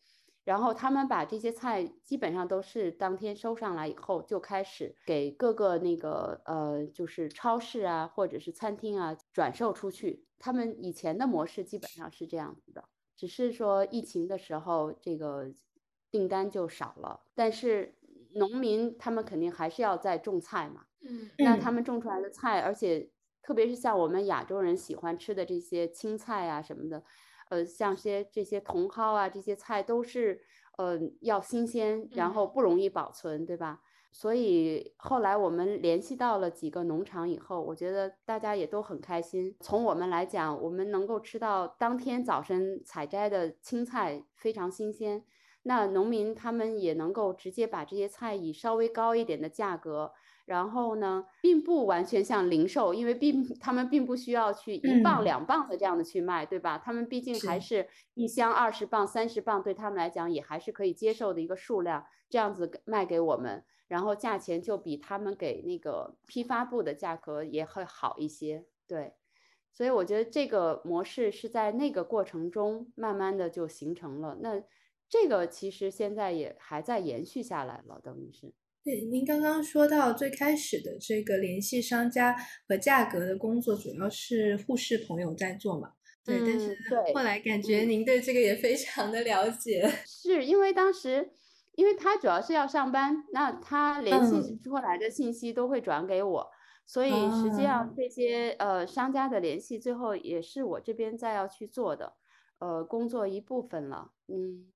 [0.47, 10.25] 然后他们把这些菜基本上都是当天收上来以后，就开始给各个那个呃，就是超市啊，或者是餐厅啊转售出去。
[10.39, 12.85] 他们以前的模式基本上是这样子的，
[13.17, 15.51] 只是说疫情的时候这个
[16.13, 17.25] 订单就少了。
[17.35, 17.97] 但是
[18.35, 23.11] 农民他们肯定还是要在种菜嘛，嗯，那他们种出来的菜，而且
[23.43, 27.03] 特别是像我们亚洲人喜欢吃的这些青菜啊什么的。
[27.49, 30.41] 呃，像些这些茼蒿啊，这些菜都是
[30.79, 33.81] 呃要新鲜，然后不容易保存，对吧？
[34.13, 39.55] 所以后来我们联系到了几个农场以后，我觉得大家也都很开心。
[39.61, 45.23] 从我们来讲，我们能够吃到当天早晨采摘的青菜非常新鲜，
[45.65, 50.13] 那农民他们也能够直接把这些菜以稍微高一点的价格。
[50.47, 56.79] 然后呢，并不完全像零售，因为并他们并不需要去一磅两磅的这样的去卖，对吧？
[56.79, 69.15] 他们毕竟还是一箱二十磅、三十磅，对他们来讲也还是可以接受的一个数量，这样子卖给我们，然后价钱就比他们给那个批发部的价格也会好一些，对。
[69.73, 74.63] 所以我觉得这个模式是在那个过程中慢慢的就形成了，那
[75.09, 78.55] 这个其实现在也还在延续下来了，等于是。
[78.87, 82.37] 对，您刚刚说到最开始的这个联系商家
[82.69, 85.95] 和价格的工作，主要是护士朋友在做嘛？
[86.25, 86.79] 对，但是
[87.13, 89.91] 后来感觉您对这个也非常的了解。
[90.07, 91.33] 是因为当时，
[91.75, 96.49] 因为他主要是要上班，那他联系出来的信息都会转给我，
[96.85, 102.13] 所以实际上这些呃商家的联系，最后也是我这边再要去做的，
[102.61, 104.13] 呃，工作一部分了。
[104.29, 104.73] 嗯，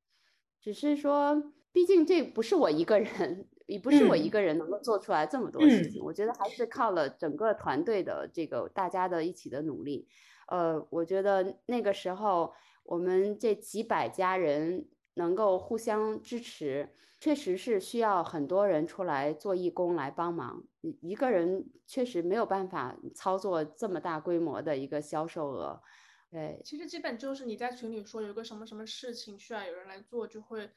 [0.61, 3.47] 只是说，毕竟这不是我一个人。
[3.71, 10.09] 也不是我一个人能够做出来这么多事情，我觉得还是靠了整个团队的这个大家的一起的努力。
[10.49, 12.53] 呃，我觉得那个时候
[12.83, 16.89] 我们这几百家人能够互相支持，
[17.21, 20.65] 确实是需要很多人出来做义工来帮忙，
[21.01, 25.81] 一个人确实没有办法操作这么大规模的一个销售额。
[26.31, 30.71] 对，其实基本就是你在群里说有个什么什么事情需要有人来做，就会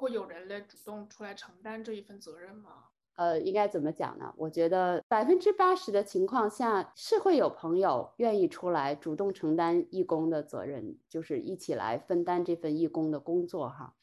[0.00, 2.70] 会有人来主动出来承担这一份责任吗？
[3.16, 4.32] 呃，应该怎么讲呢？
[4.36, 13.94] 我觉得百分之八十的情况下是会有朋友愿意出来主动承担义工的责任，就是一起来分担这份义工的工作哈。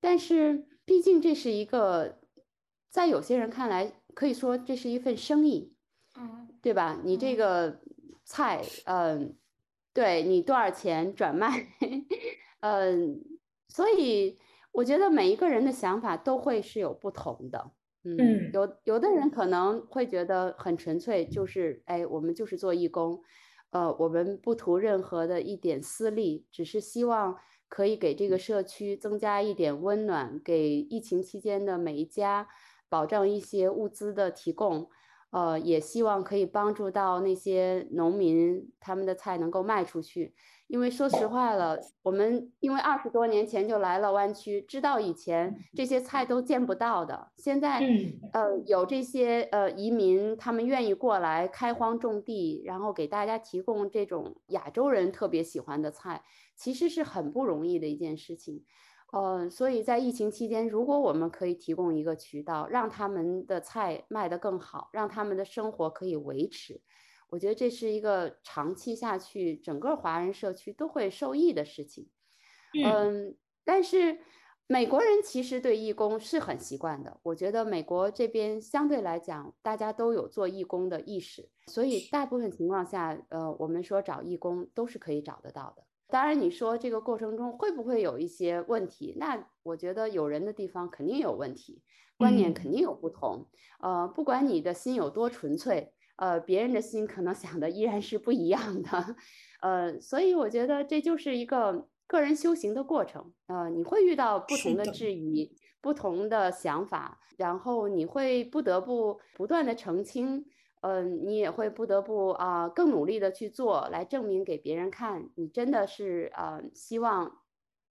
[0.00, 0.66] 但是。
[0.86, 2.18] 毕竟这是一个，
[2.88, 5.72] 在有些人看来，可以说这是一份生意，
[6.16, 7.00] 嗯，对吧？
[7.04, 7.80] 你这个
[8.24, 9.36] 菜，嗯，
[9.92, 11.68] 对你多少钱转卖，
[12.58, 13.22] 嗯，
[13.68, 14.36] 所以
[14.72, 17.70] 我觉得每一个人的想法都会是有不同的，
[18.04, 23.22] 嗯，有有的人可能会觉得很纯粹，就是哎，我们就是做义工，
[23.70, 27.36] 呃，我们不图任何的一点私利，只是希望。
[27.72, 32.48] 可以给这个社区增加一点温暖，给疫情期间的每一家
[32.88, 34.90] 保障一些物资的提供，
[35.30, 40.34] 呃，也希望可以帮助到那些农民，他们的菜能够卖出去。
[40.70, 47.32] 因为说实话了，我们因为二十多年前就来了湾区，知道以前这些菜都见不到的。
[47.36, 47.80] 现在，
[48.32, 56.22] 呃，有这些呃移民，他们愿意过来开荒种地，然后给大家提供这种亚洲人特别喜欢的菜，
[56.54, 58.64] 其实是很不容易的一件事情。
[59.12, 66.80] 呃，所以在疫情期间，如果我们可以提供一个渠道，让他们的菜卖得更好，让他们的生活可以维持。
[67.30, 72.08] 我觉得这是一个长期下去，整个华人社区都会受益的事情。
[72.84, 74.18] 嗯，但是
[74.66, 77.18] 美国人其实对义工是很习惯的。
[77.22, 85.84] 我觉得美国这边相对来讲，大家都有做义工的意识，所以大部分情况下，呃，我们说找义工都是可以找得到的。
[86.08, 89.14] 当然，你说这个过程中会不会有一些问题？
[89.16, 91.82] 那我觉得有人的地方肯定有问题，
[92.16, 93.46] 观念肯定有不同。
[93.80, 95.92] 呃，不管你的心有多纯粹。
[96.20, 99.16] 呃，别人的心可能想的依然是不一样的，
[99.62, 103.32] 呃，所以我觉得这就是一个个人修行的过程。
[103.46, 105.50] 呃，你会遇到不同的质疑、
[105.80, 110.44] 不同的想法，然后你会不得不不断的澄清，
[110.82, 117.38] 嗯，你也会不得不啊更努力的去做，来证明给别人看，你真的是呃希望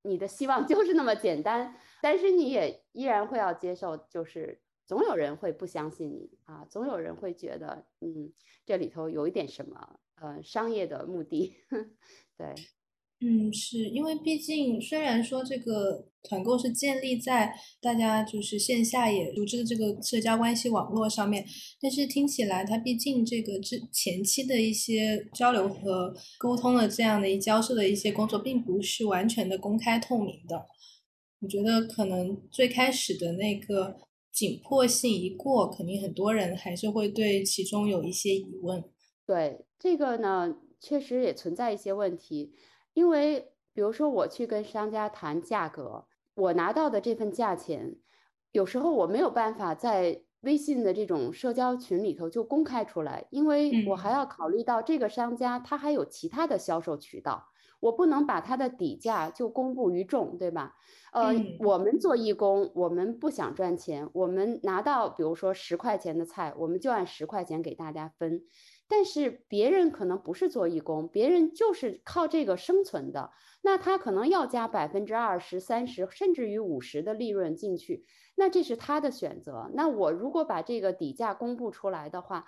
[0.03, 4.61] 你的希望就是那么简单，但是你也依然会要接受，就是。
[4.90, 8.34] 总有人会不相信你啊，总有人会觉得，嗯，
[8.66, 11.54] 这里头有一点什么，呃，商业的目的，
[12.36, 12.56] 对，
[13.20, 21.46] 嗯，是因为毕竟虽然说这个团购是建立在大家就是线下也组织的这个社交关系网络上面，
[21.80, 30.66] 但是听起来它毕竟这个之前期的一些交流和沟通的这样的一交涉的一些工作，并不是完全的公开透明的。
[31.42, 34.09] 我觉得可能最开始的那个。
[34.32, 38.84] 紧迫性一过，肯定很多人还是会对其中有一些疑问。
[39.25, 42.53] 对这个呢，确实也存在一些问题，
[42.93, 46.05] 因为比如说我去跟商家谈价格，
[46.36, 47.97] 我拿到的这份价钱，
[48.51, 57.45] 有时候我没有办法在微信的这种社交群里头就公开出来，因为我还要考虑到这个商家他还有其他的销售渠道。
[57.80, 60.75] 我不能把它的底价就公布于众，对吧？
[61.11, 68.43] 呃，我们做义工，我们不想赚钱，我们拿到比如说十块钱的菜，我们就按十块钱给大家分。
[68.88, 78.03] 但是别人可能不是做义工，别人就是靠这个生存的，那他可能要加百分之二十、三十，甚至于五十的利润进去，
[78.36, 79.69] 那这是他的选择。
[79.73, 82.45] 那我如果把这个底价公布出来的话，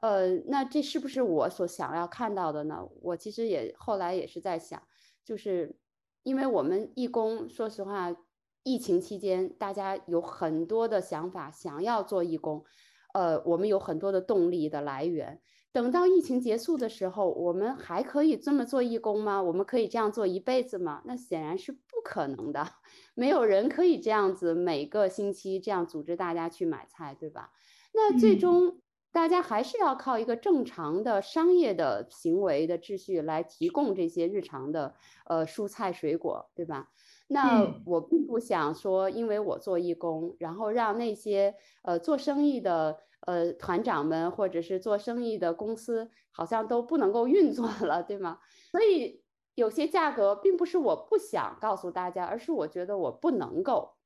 [0.00, 2.88] 呃，那这是不是我所想要看到的呢？
[3.02, 4.80] 我其实也后来也是在想，
[5.24, 5.76] 就是
[6.22, 8.14] 因为我们义工，说实话，
[8.62, 12.64] 疫情期间大家有很多的想法，想要做义工，
[13.12, 15.40] 呃，我们有很多的动力的来源。
[15.72, 19.42] 等到疫情结束的时候，我们还可以这么做义工吗？
[19.42, 21.02] 我们可以这样做一辈子吗？
[21.06, 22.64] 那显然是不可能的，
[23.14, 27.50] 没有人可以这样子每个星期这样组织大家去买菜，对吧？
[27.92, 28.80] 那最终。
[29.18, 34.94] 大家还是要靠一个正常的商业的行为的秩序来提供这些日常的
[35.26, 36.88] 呃蔬菜水果，对吧？
[37.26, 42.96] 那我并不想说，因为我做义工，然后让那些呃做生意的
[43.26, 48.38] 呃团长们或者是做生意的公司好像都不能够运作了，对吗？
[48.70, 49.24] 所以
[49.56, 53.97] 有些价格并不是我不想告诉大家，而是我觉得我不能够。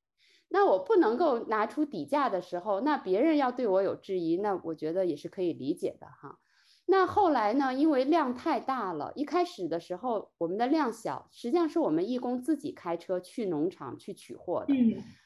[0.53, 6.37] 那我不能够拿出底价的时候，那别人要对我有质疑，那我觉得也是可以理解的哈。
[6.85, 7.73] 那后来呢？
[7.73, 14.75] 因为量太大了，一开始的时候我们的量小，实际上是我们义工自己开车去农场去取货的。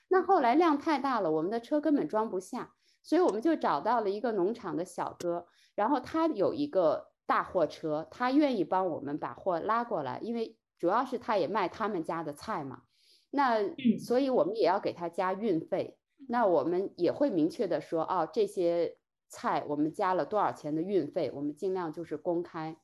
[0.07, 2.71] 那后来量太大了，我们的车根本装不下，
[3.03, 12.83] 所以我们就找到了一个农场的小哥，然后他有一个大货车，他愿意帮我们把货拉过来，因为主要是他也卖他们家的菜嘛。
[13.31, 13.59] 那
[13.99, 15.97] 所以我们也要给他加运费。
[16.29, 18.97] 那我们也会明确的说，哦，这些
[19.29, 22.75] 菜我们加了多少钱的运费，我们尽量就是公开。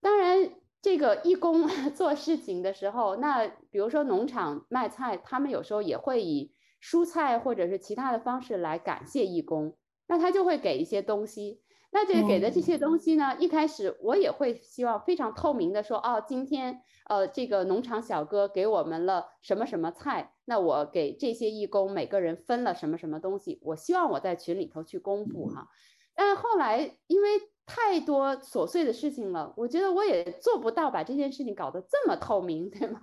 [0.00, 0.52] 当然，
[0.82, 9.76] 这个义工 做事情的时候，那比如说农场卖菜，他们有时候也会以蔬菜或者是其他的方式来感谢义工，
[10.06, 11.62] 那他就会给一些东西。
[11.90, 25.66] 那这给的这些东西呢，一开始我也会希望非常透明的说，哦，今天呃这个农场小哥给我们了什么什么菜，那我给这些义工每个人分了什么什么东西，我希望我在群里头去公布哈。
[26.14, 27.28] 但后来因为
[27.66, 33.00] 太多琐碎的事情了，我觉得我也做不到把这件事情搞得这么透明，对吗？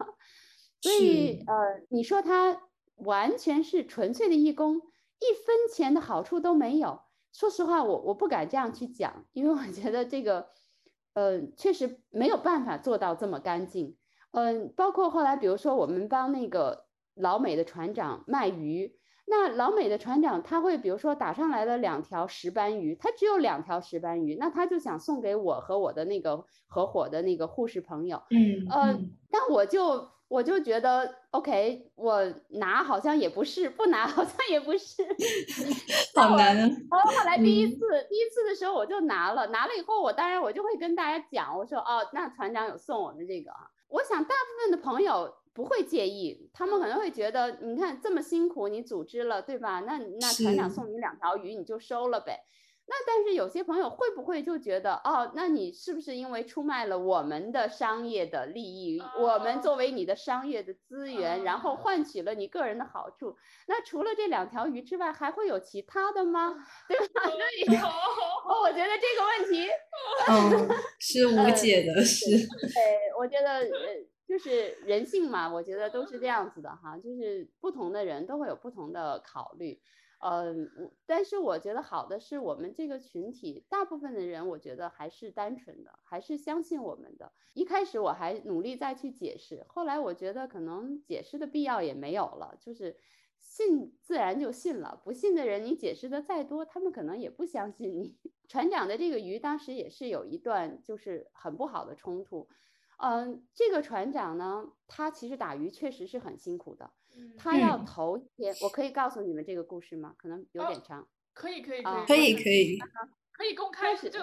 [0.81, 1.55] 所以呃，
[1.89, 2.61] 你说他
[2.95, 7.01] 完全是纯粹的义工，一分钱的好处都没有。
[7.31, 10.47] 说实话，我我不敢这样去讲，因为我觉得这个，
[11.15, 13.97] 呃，确实没有办法做到这么干净。
[14.31, 16.85] 嗯，包括后来，比如说我们帮那个
[17.15, 18.95] 老美的船长卖鱼，
[19.25, 28.21] 那老美的船长他会，比如说打上来了两条石斑鱼，他只有两条石斑鱼，那他就想送给我和我的那个合伙的那个护士朋友。
[28.29, 28.99] 嗯，呃，
[29.31, 30.14] 但我就。
[30.27, 35.03] 我就觉得，OK，我拿好像也不是，不拿好像也不是，
[36.15, 36.67] 好难啊。
[36.89, 43.69] 然后后来第一次，第一次的时候我就拿了，拿了以后，我当然我就会跟大家讲，我说哦，那船长有送我们这个啊。
[43.87, 49.81] 我想大部分的朋友不会介意，他们可能会觉得，你看这么辛苦你组织了，对吧？
[49.81, 52.45] 那那船长送你两条鱼，你就收了呗。
[52.87, 63.35] 那但是有些朋友会不会就觉得哦，那你是不是因为出卖了我们的商业的利益，我们作为你的商业的资源，然后换取了你个人的好处？
[63.67, 66.55] 那除了这两条鱼之外，还会有其他的吗？
[66.87, 67.23] 对吧？
[67.23, 67.65] 所 以，
[68.63, 69.67] 我觉得这个问题，
[70.29, 72.29] 嗯， 是无解的，是。
[72.29, 79.81] 对，我觉得呃，就是人性嘛，我觉得都是这样子的哈，就是不同的人都会有不同的考虑。
[80.27, 87.31] 嗯，但是我觉得好的是我们这个群体大部分的人，我觉得还是单纯的，还是相信我们的。
[87.53, 92.97] 一开始我还努力再去解释，后来我觉得可能解释的必要也没有了，就是
[93.37, 98.17] 信自然就信了，不信的人你解释的再多，他们可能也不相信你。
[98.49, 102.49] 船长的这个鱼当时也是有一段就是很不好的冲突。
[102.97, 106.93] 嗯，这个船长呢，他其实打鱼确实是很辛苦的。
[107.37, 110.15] 他要头一天，我可以告诉你们这个故事吗？
[110.17, 111.07] 可能有点长。
[111.33, 112.79] 可以可以可以可以可以
[113.33, 114.19] 可以公开始 就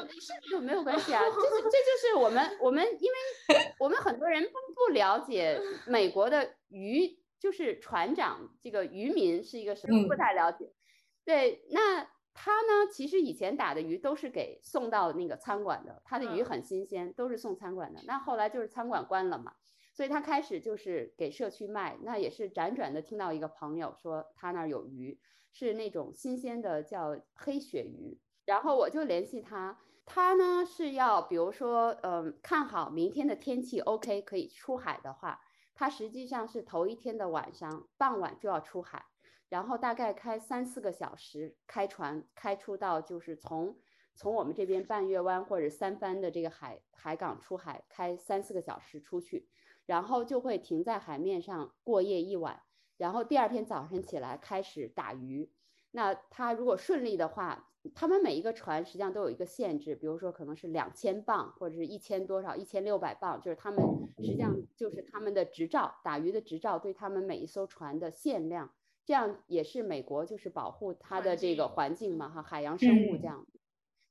[0.51, 1.21] 就没有关系啊。
[1.23, 10.73] 这是 这就是我们我们因为我们很多人不不了解 美国的渔，就是船长这个渔民是一个什么，不太了解。
[11.25, 18.01] 对，那他呢，其实以前打的鱼都是给送到那个餐馆的，他的鱼很新鲜，都是送餐馆的。
[18.07, 19.53] 那后来就是餐馆关了嘛。
[19.93, 25.21] 所以他开始就是给社区卖，那也是辗转的听到一个朋友说他那儿有鱼，
[25.53, 35.39] 是那种新鲜的叫黑鳕鱼，然后我就联系他，他呢是要比如说嗯看好明天的天气 OK 可以出海的话，
[35.75, 39.05] 他实际上是头一天的晚上傍晚就要出海，
[39.51, 43.77] 然后大概开三四个小时开船开出到就是从
[44.15, 49.49] 从我们这边半月湾或者三藩的这个海海港出海开三四个小时出去。
[49.93, 52.63] 然后就会停在海面上过夜一晚，
[52.97, 55.51] 然后第二天早晨起来开始打鱼。
[55.91, 63.85] 那他如果顺利的话，他们每一个船实际上都有一个限制，比如说可能是两千磅或者是一千多少，一千六百磅，就是他们
[64.17, 68.73] 实际上就是他们的执照，打鱼的执照对他们每一艘船的限量，
[69.05, 73.47] 这样也是美国就是保护它的这个环境嘛哈，海洋生物这样。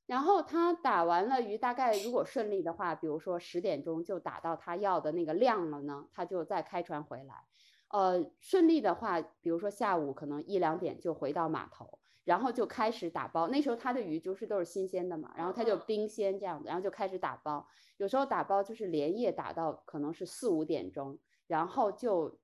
[0.04, 7.44] 然后他打完了鱼，大概如果顺利的话，比如说十点钟就打到他要的那个量了呢，他就再开船回来。
[7.88, 13.46] 呃，顺利的话，比如说下午可能一两点就回到码头，然后就开始打包。
[13.48, 17.66] 那时候他的鱼就是都是新鲜的嘛，然后他就冰鲜这样子，然后就开始打包。
[17.98, 22.38] 有时候打包就是连夜打到可能是四五点钟，然后就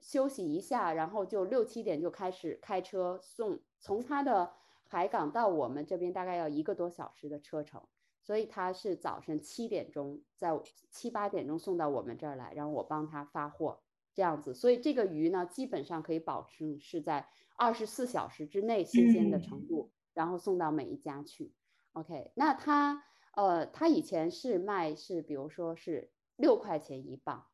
[0.00, 4.52] 休息一下，然后就六七点就开始开车送从他的。
[4.94, 7.82] 海港到我们这边大概要一个多小时的车程，
[8.22, 10.56] 所以他是早晨七点钟，在
[10.88, 13.80] 七八点钟送到我们这儿来，然后我帮他发货，
[14.14, 14.54] 这样子。
[14.54, 21.52] 所以这个鱼呢，基本上可以保证是在二十四小时之内新鲜的程度，然后送到每一家去。
[21.94, 23.02] OK，那他
[23.34, 27.44] 呃，他以前是卖是，比如说是六块钱一磅，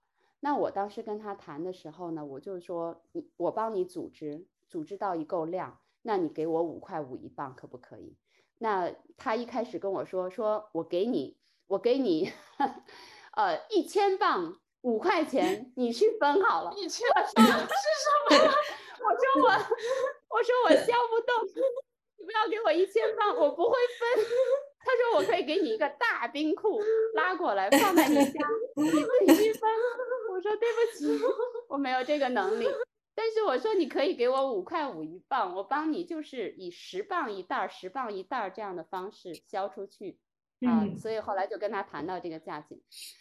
[0.41, 4.47] 那我当时跟他谈的时候呢，我就说你我帮你组织。
[4.71, 8.17] 组织到一够量，那你给我五块五一磅可不可以？
[8.59, 12.31] 那他一开始跟我说，说我给你，我给你，
[13.33, 16.73] 呃，一千磅五块钱，你去分好了。
[16.77, 18.37] 一千磅是什么？
[19.01, 19.49] 我说我，
[20.37, 21.47] 我说我销不动，
[22.19, 24.25] 你不要给我一千磅，我不会分。
[24.83, 26.81] 他说我可以给你一个大冰库
[27.15, 29.71] 拉过来放在你家，你自己去分。
[30.33, 31.19] 我说对不起，
[31.69, 32.67] 我没有这个能力。
[33.23, 40.19] 但是我说你可以给我五块五一磅，我帮你就是以十磅一袋、十磅一袋这样的方式销出去
[40.67, 40.89] 啊。
[40.97, 42.81] 所以后来就跟他谈到这个价钱，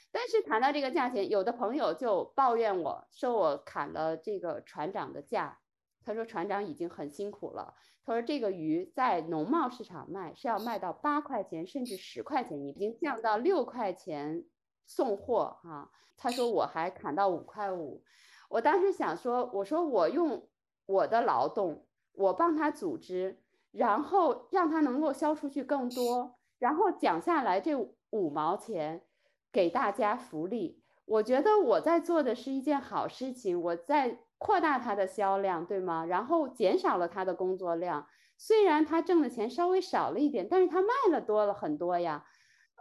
[0.09, 5.59] 但是谈到这个价钱，有的朋友就抱怨我说我砍了这个船长的价。
[6.05, 7.75] 他说船长已经很辛苦了。
[8.05, 14.45] 他说这个鱼在农贸市场卖是要卖到八块钱甚至十块钱，已经降到六块钱
[14.85, 15.91] 送货哈。
[16.15, 18.01] 他说我还砍到五块五。
[18.49, 20.47] 我当时想说，我说我用
[20.85, 23.39] 我的劳动，我帮他组织，
[23.71, 27.75] 然后让他能够销出去更多，然后讲下来这
[28.09, 29.03] 五毛钱
[29.51, 30.83] 给大家福利。
[31.05, 36.05] 我觉得我在做的是一件好事情，我在扩大他的销量，对吗？
[36.05, 42.25] 然后减少了他的工作量，虽然他挣的钱稍微少了一点，但是他卖了多了很多呀。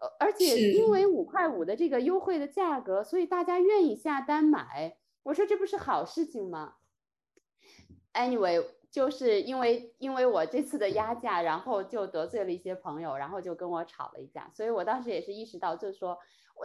[0.01, 4.98] 呃，而且因为五块五的这个优惠的价格，所以大家愿意下单买。
[5.23, 6.75] 我说这不是好事情吗
[8.14, 14.51] ？Anyway，就是因为因为我这次的压价，然后就得罪了一些朋友，然后就跟我吵了一架。
[14.51, 16.19] 所以我当时也是意识到，就是说，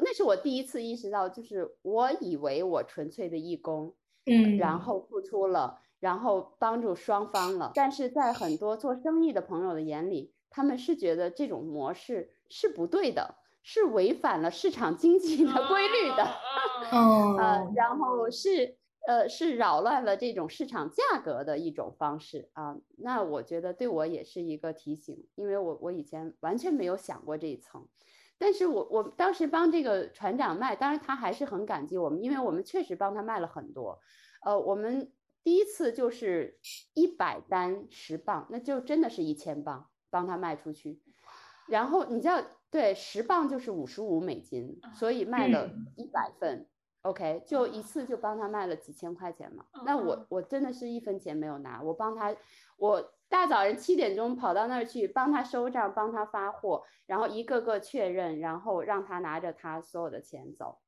[0.03, 3.95] 那是我第一次意识到，就是我以为我纯粹的义工，
[4.25, 7.71] 嗯，然后付出了，然后帮助双方了。
[7.75, 13.35] 但是在很多做生意的朋友的眼里，他们是觉得这种模式是不对的。
[13.65, 16.23] 是违反了市场经济的规律的，
[17.39, 22.75] 呃，然后是呃是扰乱了这种市场价格的一种方式啊。
[22.97, 27.87] 那我觉得对我也是一个提醒，因为我我以前完全没有想过这一层。
[28.37, 33.97] 但是我我当时帮这个船长卖，当然他还是很感激我们，因为我们确实帮他卖了很多。
[34.43, 35.09] 呃，我们
[35.41, 36.59] 第一次就是
[36.93, 41.01] 一百单十磅，那就真的是一千磅帮他卖出去。
[41.69, 42.43] 然后你知道。
[42.73, 46.67] 对，十磅就是五十五美金，所以卖了一百份
[47.03, 49.63] ，OK，就一次就帮他卖了几千块钱嘛。
[49.85, 52.35] 那我我真的是一分钱没有拿，我帮他，
[52.77, 60.79] 我大早上七点钟跑到那儿去帮他收账，帮他发货，然后一个个确认，然后让他拿着他所有的钱走。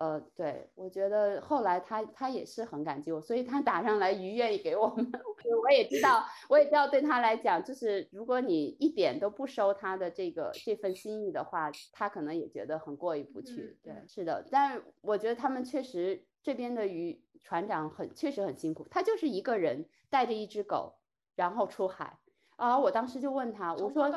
[0.00, 5.06] 呃，对，我觉得后来他他也是很感激我，所以他打上来鱼愿意给我们，
[5.62, 13.78] 我也知道，我也知道对他来讲，就是如果你一点都不收他的这个这份心意的话，他可能也觉得很过意不去。
[13.82, 20.94] 对，是的，但是我觉得他们确实这边的鱼船长很确实很辛苦，他就是一个人带着一只狗，
[21.36, 22.19] 然后出海。
[22.60, 22.78] 啊！
[22.78, 24.10] 我当时就问他，我说，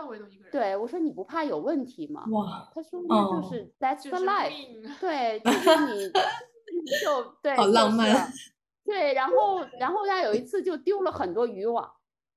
[0.52, 2.26] 对，我说你不怕有问题吗？
[2.30, 2.70] 哇！
[2.76, 6.12] 他说那就是 that's the life，对，就是你
[7.02, 8.06] 就对，好浪漫。
[8.84, 11.90] 对，然后然后他有一次就丢了很多渔网，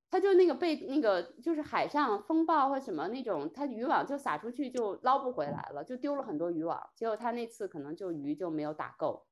[0.09, 6.81] 他就那个被那个就是海上风暴或什么那种，他渔网就撒出去就捞不回来了，就丢了很多渔网。
[6.95, 9.25] 结果他那次可能就鱼就没有打够，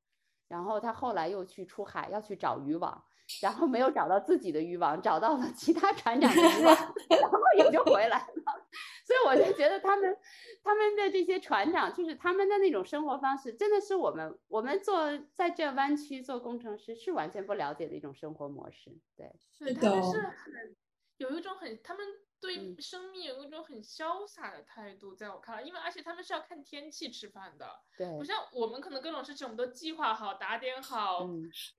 [0.50, 3.02] 然后他后来又去出海要去找渔网。
[3.42, 6.76] 然后没有找到自己的渔网，找到了 其他船长的渔网，
[7.10, 8.68] 然后也就回来了。
[9.06, 10.18] 所以我就觉得他们
[10.64, 18.92] 他们的这些船长，就是他们的那种生活方式，真的是我们我们做在这湾区做工程师是完全不了解的一种生活模式。
[19.16, 20.76] 对，是他们是很
[21.18, 22.06] 有一种很他们。
[22.46, 27.68] 对生命有一种很潇洒的态度，在我看来，因为而且他们是要看天气吃饭的，
[27.98, 31.24] 对，不像我们可能各种事情我们都计划好、打点好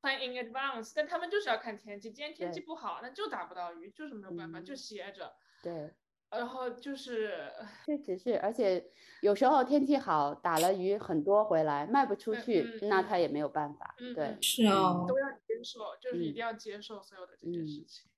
[0.00, 5.34] ，plan in advance，但他们就是要看天气，今天天气不好，那就打不到鱼，就是没有办法，就歇着。
[5.62, 5.94] 对，
[6.30, 7.52] 然后就是
[7.84, 8.90] 确实是，而且
[9.22, 13.94] 有时候天气好，打了鱼很多回来卖不出去，那他也没有办法。
[14.14, 14.64] 对，是。
[14.66, 18.08] 啊，都要接受，就是一定要接受所有的这些事情。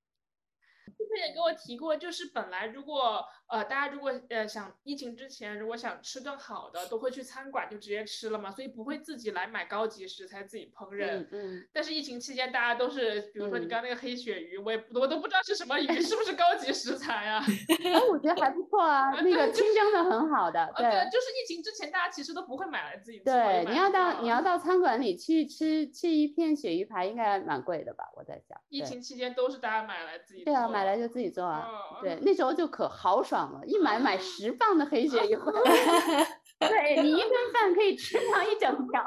[1.08, 11.26] 之前也跟我提过，就是本来如果呃大家如果呃想疫情之前如果想吃更好的，都会去餐馆就直接吃了嘛，所以不会自己来买高级食材自己烹饪。
[11.32, 11.66] 嗯。
[11.72, 17.42] 但是疫情期间大家都是，比如说你刚那个黑鳕鱼，我也我都不知道是什么鱼，是不是高级食材啊？
[17.84, 20.70] 哎，我觉得还不错啊，那个清蒸的很好的。
[20.76, 23.20] 对，就是疫情之前大家其实都不会买来自己。
[23.20, 28.04] 对，你要到你要到餐馆里去吃吃一片鳕鱼排，应该蛮贵的吧？
[28.14, 28.60] 我在想。
[28.68, 30.44] 疫情期间都是大家买来自己。
[30.44, 31.66] 对啊，买来就自己做啊。
[32.02, 39.02] 对，那时候就可豪爽了，一买买十磅的黑雪一回来，对你一顿饭可以吃上一整条。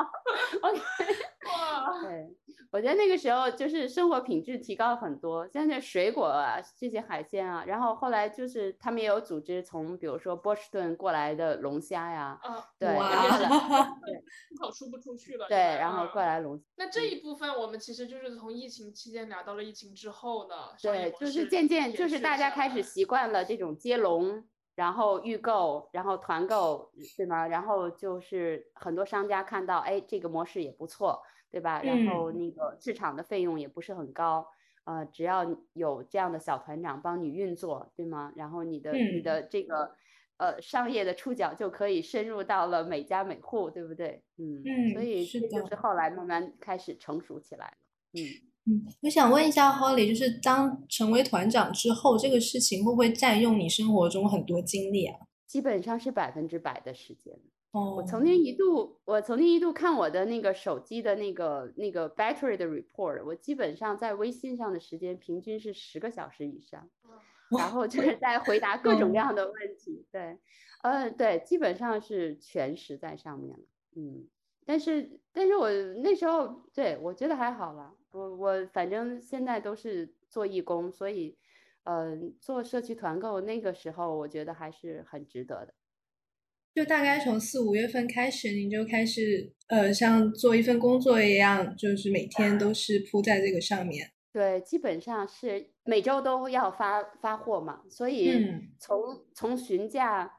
[0.61, 0.79] OK，
[1.51, 2.27] 哇，对，
[2.71, 13.85] 我我觉得那个时候就是生活品质提高了很多，像这水果啊，这些海鲜啊，然后后来就是他们也有组织从比如说波士顿过来的龙虾呀，啊，对，然后
[14.49, 16.63] 出口出不出去了，对，然后过来龙。
[16.77, 24.43] 那这一部分我们其实就是从疫情期间聊到了疫情之后的，对，就是渐渐就是大家开始习惯了这种接龙。
[24.81, 27.47] 然后预购，然后团购，对吗？
[27.47, 31.21] 然后就是很多商家看到，哎，这个模式也不错，
[31.51, 31.83] 对吧？
[31.83, 34.47] 然后那个市场的费用也不是很高，
[34.85, 38.33] 呃，只要有这样的小团长帮你运作，对吗？
[38.35, 39.95] 然后你的你的这个
[40.37, 44.23] 呃商业的触角就可以深入到了每家每户，对不对？
[44.37, 44.63] 嗯，
[44.95, 47.73] 所以这就是后来慢慢开始成熟起来了，
[48.13, 48.50] 嗯。
[48.65, 55.17] 嗯，我想问一下 Holly，就是当成为团长之后，这个事情会不会占用你生活中很多精力啊？
[55.47, 57.39] 基本上是百分之百的时间。
[57.71, 66.87] 哦，我曾经一度，我曾经一度看我的那个手机的那个那个 battery 的 report，我基本上在微信上的时间平均是十个小时以上，
[67.57, 70.05] 然后就是在回答各种各样的问题。
[70.11, 70.37] 对，
[70.83, 73.63] 呃，对，基本上是全时在上面了。
[73.95, 74.27] 嗯。
[74.65, 75.69] 但是，但是我
[76.03, 77.93] 那时候对我觉得还好了。
[78.11, 81.37] 我我反正现在都是做义工，所以，
[81.83, 85.73] 嗯，做社区团购那个时候，我觉得还是很值得的。
[86.75, 94.11] 就大概从四五月份开始，您就开始呃，像做一份工作一样，就是每天都是扑在这个上面。
[94.31, 98.45] 对，基本上是每周都要发发货嘛，所以
[98.79, 100.37] 从从询价。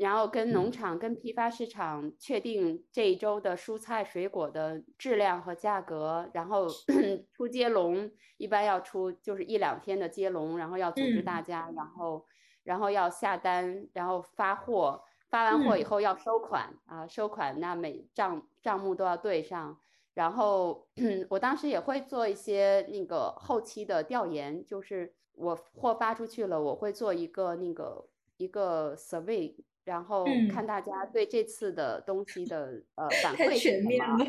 [0.00, 6.66] 然后跟农场、跟批发市场确定这一周的蔬菜水果的质量和价格，然后
[7.32, 12.26] 出接龙，一般要出就是一两天的接龙，然后要组织大家，然后
[12.64, 19.78] 然后要下单，然后发货，发完货以后要收款啊，收款那每账账目都要对上，
[20.14, 20.88] 然后
[21.30, 28.08] 我当时也会做一些那个后期的调研，就是我货发出去了，我会做一个那个。
[28.36, 29.54] 一个 survey，
[29.84, 34.24] 然后看大家对这次的东西的呃反馈是什么。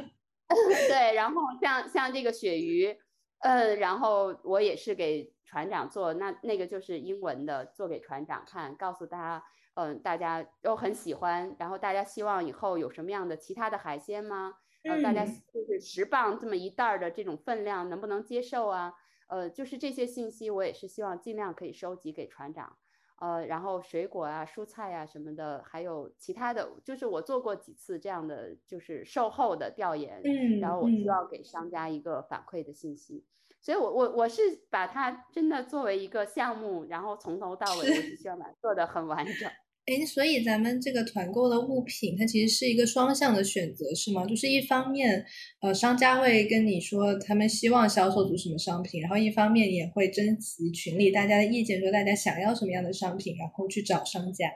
[0.87, 2.95] 对，然后像像这个鳕鱼，
[3.39, 9.43] 呃，然后我也是给船长做，那那个就是英文的，做给船长看，告诉他，
[9.73, 14.53] 嗯，大家都很喜欢，然后大家希望以后有什么样的其他的海鲜吗？
[14.83, 18.93] 呃，大家就是十磅这么一袋的这种分量能不能接受啊？
[19.27, 22.77] 呃，就是这些信息我也是希望尽量可以收集给船长。
[23.17, 33.25] 呃，然后水果啊、蔬菜啊什么的，还有其他的，就是我做过几次这样的，就是售后的调研，嗯，然后我需要给商家一个反馈的信息，
[33.61, 39.49] 所以我我我是把它真的作为一个项目，然后从头到尾我只需要把它做的很完整。
[39.85, 44.25] 哎，所以咱们这个团购的物品，它其实是一个双向的选择，是吗？
[44.25, 45.23] 就是一方面，
[45.61, 54.49] 呃，商家会跟你说他们希望销售出什么商品，然后一方面也会征集群里大家的意见，说大家想要什么样的商品，然后去找商家。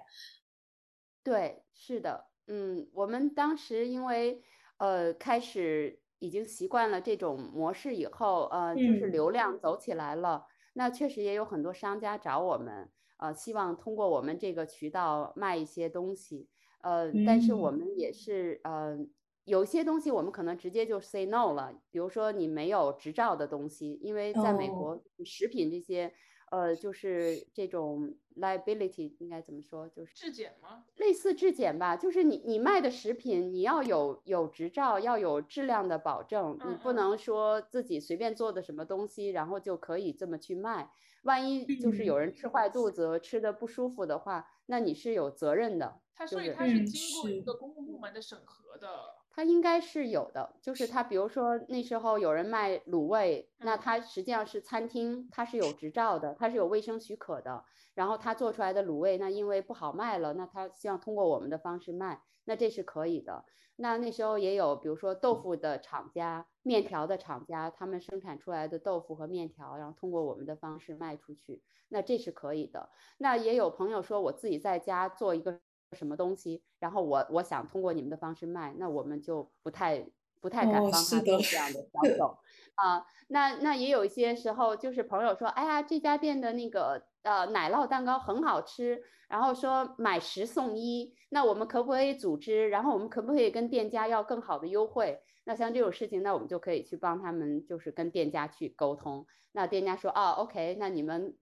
[1.23, 4.41] 对，是的，嗯，我们当时因为
[4.77, 12.89] 呃开始已经习惯了这种模式以后，呃，就是流量走起来了，那确实也有很多商家找我们。
[13.19, 16.47] 呃，希望通过我们这个渠道卖一些东西，
[16.81, 18.97] 呃，但是我们也是，呃，
[19.43, 26.13] 有些东西我们可能直接就 say no 了，比如说你没有执照的东西，因为在美国食品这些，
[26.51, 30.83] 呃，就是这种 liability 应该怎么说，就是质检吗？
[30.97, 40.91] 类似质检吧，就是你你卖的食品你要有有执照，要有质量的保证，你不能说自己随便做的什么东西，然后就可以这么去卖。
[41.23, 45.99] 万一就是有人吃坏肚子，吃的不舒服的话，那你是有责任的。
[46.15, 49.18] 它所以他是经过一个公共部门的审核的。
[49.39, 57.63] 他应该是有的，就是他比如说那时候有人卖卤味，那他实际上是餐厅，他是有执照的，他是有卫生许可的。
[57.93, 63.45] 然后他做出来的卤味，那因为不好卖了，那他希望通过我们的方式卖，那这是可以的。
[63.77, 72.89] 那那时候也有，比如说豆腐的厂家、面条的厂家，他们生产出来的豆腐和面条，然后通过我们的方式卖出去，那这是可以的。
[73.19, 75.61] 那也有朋友说，我自己在家做一个
[75.93, 80.05] 什么东西，然后我我想通过你们的方式卖，那我们就不太
[80.39, 82.37] 不太敢帮他做这样的销 售
[82.75, 83.05] 啊。
[83.27, 89.03] 那那也有一些时候，就是朋友说，哎呀，这家店的那个呃奶酪蛋糕很好吃。
[89.29, 92.67] 然后说买十送一，那我们可不可以组织？
[92.69, 95.21] 然后我们可不可以跟店家要更好的优惠？
[95.43, 99.27] 那像这种事情，那我们就可以去帮他们，就是跟店家去沟通。
[99.51, 101.35] 那店家说，哦，OK，那你们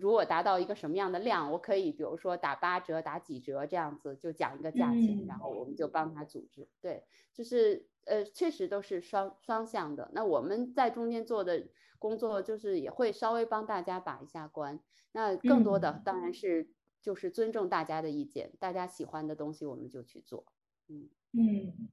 [0.00, 6.66] 如果达到一个什么样的量，我可以比如说打八折、打几折这样子，就讲一个价钱，然后我们就帮他组织。
[6.80, 10.10] 对，就是呃，确实都是双双向的。
[10.14, 11.68] 那我们在中间做的
[11.98, 14.80] 工作，就是也会稍微帮大家把一下关。
[15.12, 16.70] 那更多的当然是
[17.02, 20.46] 就是尊重大家的意见，大家喜欢的东西我们就去做。
[20.88, 21.90] 嗯嗯。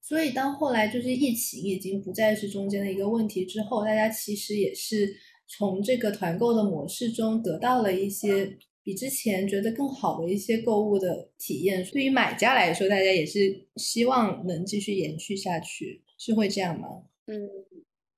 [0.00, 5.14] 所以当后来就是疫情已经不再是中间的一个问题之后，大家其实也是。
[5.48, 11.84] 从这个团购的模式中得到了一些比之前觉得更好的一些购物的体验。
[11.92, 17.04] 对于买家来说，大家也是希望能继续延续下去，是会这样吗？
[17.26, 17.48] 嗯，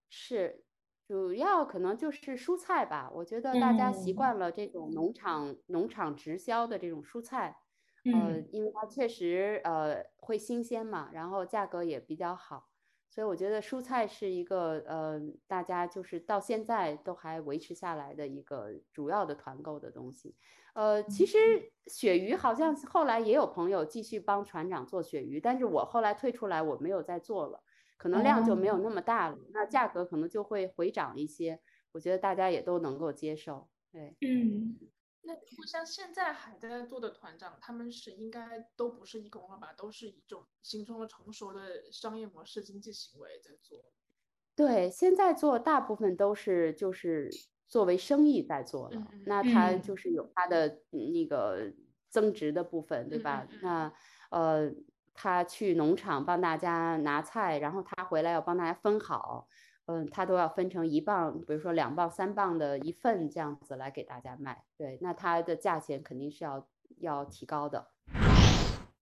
[0.08, 0.64] 是，
[1.08, 3.10] 主要可能就是蔬菜吧。
[3.14, 7.56] 我觉得大家习惯了这种农场农场直销的这种蔬菜，
[8.12, 12.69] 呃，因为它确实呃会新鲜嘛，然后价格也比较好。
[13.10, 20.36] 所以我觉得蔬菜是一个呃，大家就是到现在都还维持下来的一个主要的团购的东西。
[20.74, 21.36] 呃，其实
[21.86, 27.62] 鳕鱼好像后来也有朋友继续帮船长做鳕鱼，但是我后来退出来，我没有再做了，
[27.98, 31.60] 可能量就没有那么大了，那价格可能就会回涨一些。
[31.92, 33.68] 我觉得大家也都能够接受。
[33.90, 34.78] 对，嗯。
[35.22, 39.72] 那如果像现在还在做的团长，他们是应该都不是义工了吧？
[39.76, 43.84] 都是一种形成了成熟的商业模式、经济行为在做。
[44.56, 47.30] 对，现在做大部分都是就是
[47.68, 51.72] 作为生意在做了，那他就是有他的那个
[52.08, 53.46] 增值的部分，对吧？
[53.62, 53.92] 那
[54.30, 54.72] 呃，
[55.14, 59.46] 他去农场帮大家拿菜，然后他回来要帮大家分好。
[59.90, 64.62] 嗯，它都要分成一磅，比如说两磅、三磅的一份这样子来给大家卖。
[64.78, 66.64] 对，那它的价钱肯定是要
[67.00, 67.88] 要提高的。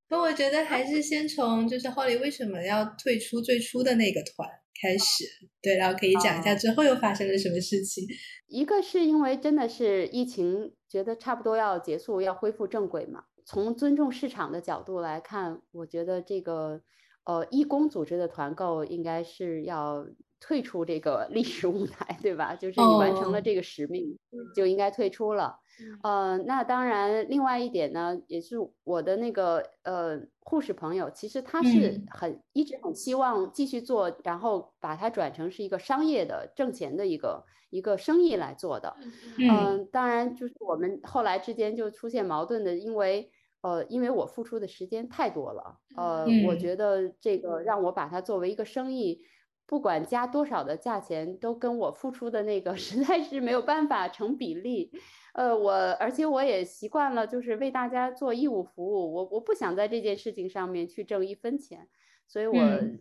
[0.09, 4.49] 那我觉得还是先从就是 Holly 为什么要退出最初的那个团
[4.80, 5.24] 开始，
[5.61, 8.07] 对，然后可以讲一下之后又发生了什么事情。
[8.47, 13.24] 一个是因为真的是疫情，觉得差不多要结束，要恢复正轨嘛。
[13.45, 16.80] 从尊重市场的角度来看，我觉得这个
[17.24, 20.07] 呃义工组织的团购应该是要。
[20.41, 22.55] 退出这个历史舞台，对吧？
[22.55, 24.16] 就是你完成了这个使命，
[24.55, 25.59] 就应该退出了。
[26.03, 38.97] 呃，那当然，另外一点呢，也是我的那个呃护士朋友，其实他是很一直很希望继续做，然后把它转成是一个商业的挣钱的一个一个生意来做的。
[39.39, 43.30] 嗯，当然就是我们后来之间就出现矛盾的，因为
[43.61, 49.20] 呃，因为我付出的时间太多了，呃，我觉得这个让我把它作为一个生意。
[49.68, 54.90] 不管加多少的价钱，都跟我付出的那个 实在是没有办法成比例。
[55.34, 59.12] 呃，我而且我也习惯了，就是为大家做义务服务。
[59.12, 61.86] 我我不想在这件事情上面去挣一分钱，
[62.26, 62.56] 所以我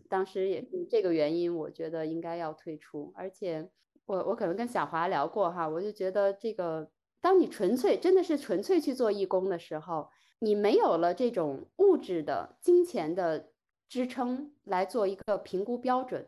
[0.10, 3.14] 当时也是这个原因，我觉得应该要退出。
[3.16, 3.70] 而且
[4.06, 6.92] 我我可能跟小华聊过哈，我就觉得这个，
[7.22, 10.10] 当你纯粹真的是纯粹去做义工的时候，
[10.40, 13.52] 你没有了这种物质的金钱的
[13.88, 16.28] 支撑来做一个评估标准。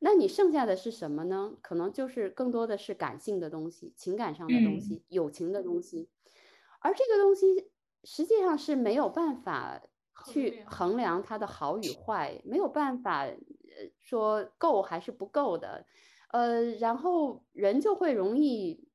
[0.00, 1.56] 那你剩下的是什么呢？
[1.60, 6.08] 可能就是更多的是感性的东西、情感上的东西、友情的东西，
[6.80, 7.72] 而这个东西
[8.04, 9.82] 实际上是没有办法
[10.22, 13.36] 去衡量它的好与坏，没有办法呃
[13.98, 15.84] 说够还是不够的，
[16.30, 18.88] 呃，然后人就会容易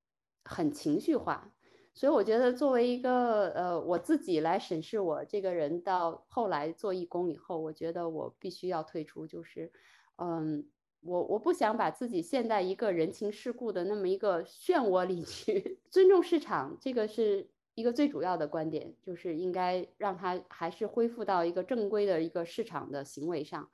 [0.46, 1.54] 很情绪化，
[1.94, 9.70] 所以我觉得作为一个呃我自己来审视我这个人到后来做义工以后，我觉得我必须要退出，就是
[10.16, 10.70] 嗯。
[11.06, 15.80] 我我不想把自己陷在一个人情世故的那么一个漩涡里去。
[15.92, 23.70] 尊重市场，这个是一个最主要的观点，就是应该让它还是恢复到一个正规的一个市场的行为上。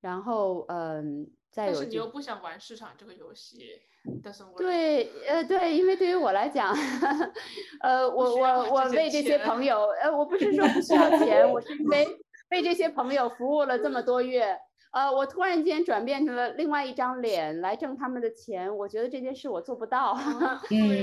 [0.00, 3.80] 然后，嗯，再有，但是你又不想玩市场这个游戏，
[4.58, 6.72] 对，呃，对，因为对于我来讲，
[7.80, 12.06] 呃，我我我为这些朋友，呃，我不是说不需要钱，我是因为
[12.52, 14.56] 为这些朋友服务了这么多月。
[14.92, 20.16] 呃，我突然间转变成了另外一张脸来挣他们的钱，我觉得这件事我做不到。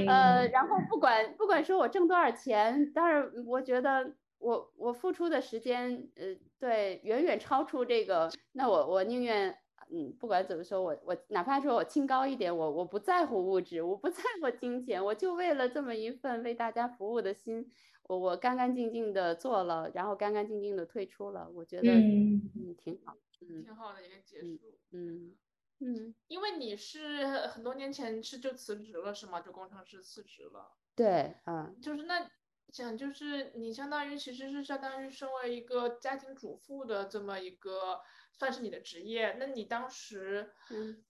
[0.08, 8.30] 呃，然后不管不管说我挣多少钱，但是我觉得我我付出的时间，呃，对，远远超出这个。
[8.54, 9.56] 那我我宁愿，
[9.92, 17.70] 嗯，不管怎么说，我我哪怕说我清高一点，我我不在乎物质，我不在乎金钱，我就为了这么一份为大家服务的心，
[18.08, 23.16] 我我干干净净的做了，然后干干净净的退出了，我觉得嗯挺好。
[23.44, 25.36] 挺好的一个结束，嗯
[25.80, 29.42] 嗯，因为你是很多年前是就辞职了是吗？
[29.42, 32.30] 就工程师辞职了，对，嗯，就是那
[32.72, 38.00] 讲就是你相当于其实是相当于身为一个家庭主妇的这么一个
[38.32, 40.52] 算是你的职业，那你当时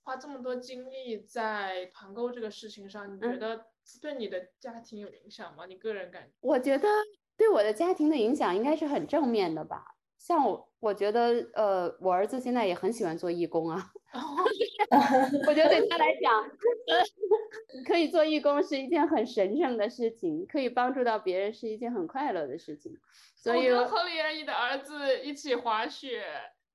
[0.02, 3.68] 花这么多精力在团购这个事情上，你觉得
[4.02, 5.66] 对你的家庭有影响吗？
[5.66, 6.34] 你个人感觉？
[6.42, 6.88] 我觉得
[7.38, 9.96] 对我的家庭的影响应该是很正面的吧。
[10.26, 13.92] 像我，我觉得，呃，我儿子现在也很喜欢做义工啊。
[15.48, 16.50] 我觉得对他来讲，
[17.86, 22.98] 可以做义工是一件很神圣的事情，可以帮助到别人是一件很快乐的事情。
[23.36, 26.24] 所以，我跟何丽阿姨的儿子一起滑雪，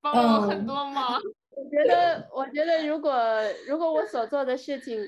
[0.03, 1.19] 帮了我很多忙。
[1.51, 3.19] 我觉得，我觉得如果
[3.67, 5.01] 如果我所做的事情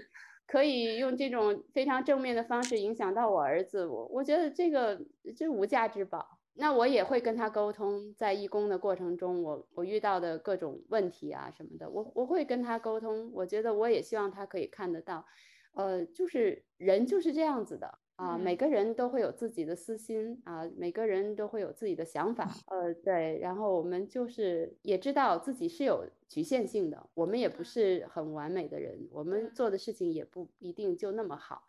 [0.46, 4.98] 可以用这种非常正面的方式影响到我儿子，我我觉得这个
[5.36, 6.39] 这无价之宝。
[6.54, 13.30] 那我也会跟他沟通，在义工的过程中，我我遇到的各种问题啊什么的，我我会跟他沟通。
[13.32, 15.24] 我觉得我也希望他可以看得到，
[15.74, 17.98] 呃，就是人就是这样子的。
[18.20, 31.62] 啊，每个人都会有自己的私心啊，每个人都会有自己的想法， 呃，对，然后我们就是也知道自己是有局限性的，我们也不是很完美的人，我们做的事情也不一定就那么好，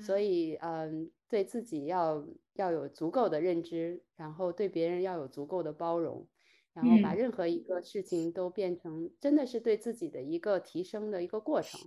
[0.00, 6.24] 所以嗯，对自己要要有足够的认知，然后对别人要有足够的包容，
[6.72, 11.80] 然后把任何一个事情都变成真的是对自己的一个提升的一个过程，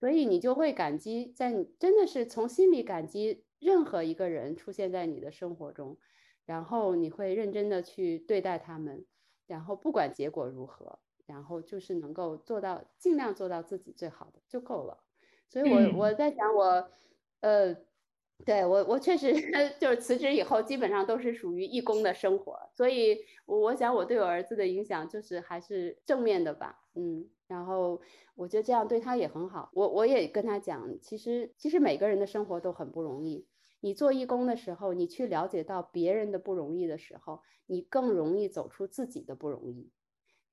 [0.00, 3.44] 所以你就会感激，在你真的是从心里感激。
[3.62, 5.96] 任何一个人出现在你的生活中，
[6.44, 9.06] 然后你会认真的去对待他们，
[9.46, 15.04] 然后不管结果如何，然后就是能够做到尽量做到自己最好的就够了。
[15.48, 16.90] 所以，我我在想，我
[17.40, 17.76] 呃，
[18.44, 19.32] 对我我确实
[19.78, 27.30] 就是辞职以后基本上都是属于义工的生活，所以我想我对我儿子的影响就是还是正面的吧，嗯。
[27.48, 28.00] 然后
[28.34, 29.70] 我觉得这样对他也很好。
[29.74, 33.46] 我我也跟他讲，其实其实每个人的生活都很不容易。
[33.82, 39.90] 你做义工的时候，你去了解到别人的不容易的时候，你更容易走出自己的不容易。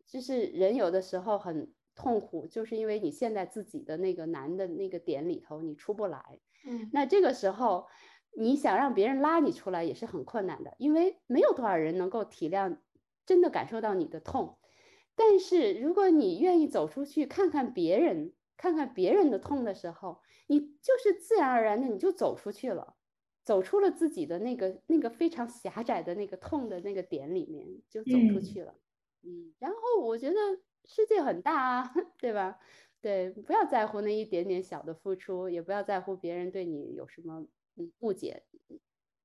[0.07, 6.39] 就是人有的时候很痛苦，就是因为你陷在自己的那个难的那个点里头，你出不来。
[6.67, 7.87] 嗯，那这个时候
[8.35, 12.79] 你想让别人拉你出来也是很困难的，因为没有多少人能够体谅，
[13.27, 14.57] 真的感受到你的痛。
[15.15, 22.95] 但是如果你愿意走出去看看别人，看看别人的痛的时候，你就是自然而然的你就走出去了，
[23.49, 28.75] 走出了自己的那个那个非常狭窄的那个痛的那个点里面，就走出去了。
[29.23, 30.35] 嗯，然后我觉得
[30.85, 32.59] 世界很大啊， 对吧？
[33.01, 38.43] 对，不要在乎那一点点小的付出，也不要在乎别人对你有什么嗯误解。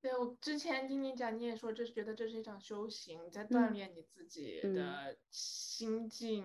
[0.04, 6.44] 对我之前听你讲，你也说这是觉得这是一场修行，在锻炼你自己的心境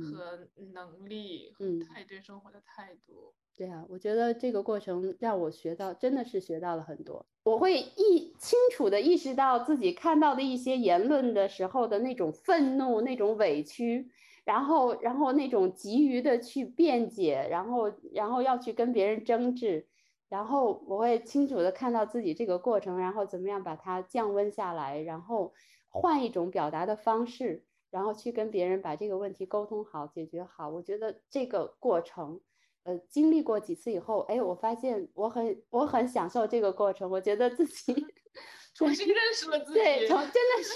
[0.00, 3.34] 和能力和态对生活的态度。
[3.54, 7.26] 对啊，我觉得这个过程让我学到，真的是学到了很多。
[7.42, 14.08] 我会意清楚的意识到自己看到的一些言论的时候的那种愤怒、那种委屈，
[14.46, 19.86] 然后然后那种急于的去辩解，然后然后要去跟别人争执。
[20.28, 25.52] 然后我会清楚的看到自己这个过程，然后怎么样把它降温下来，然后
[25.88, 30.68] 换一种表达的方式，然后去跟别人把这个问题沟通好、解决好。
[30.70, 32.40] 我觉得这个过程，
[32.82, 37.08] 呃，经历过几次以后，哎，我发现我很我很享受这个过程。
[37.10, 37.94] 我觉得自己
[38.74, 40.72] 重新认识了自己，对，从真的是，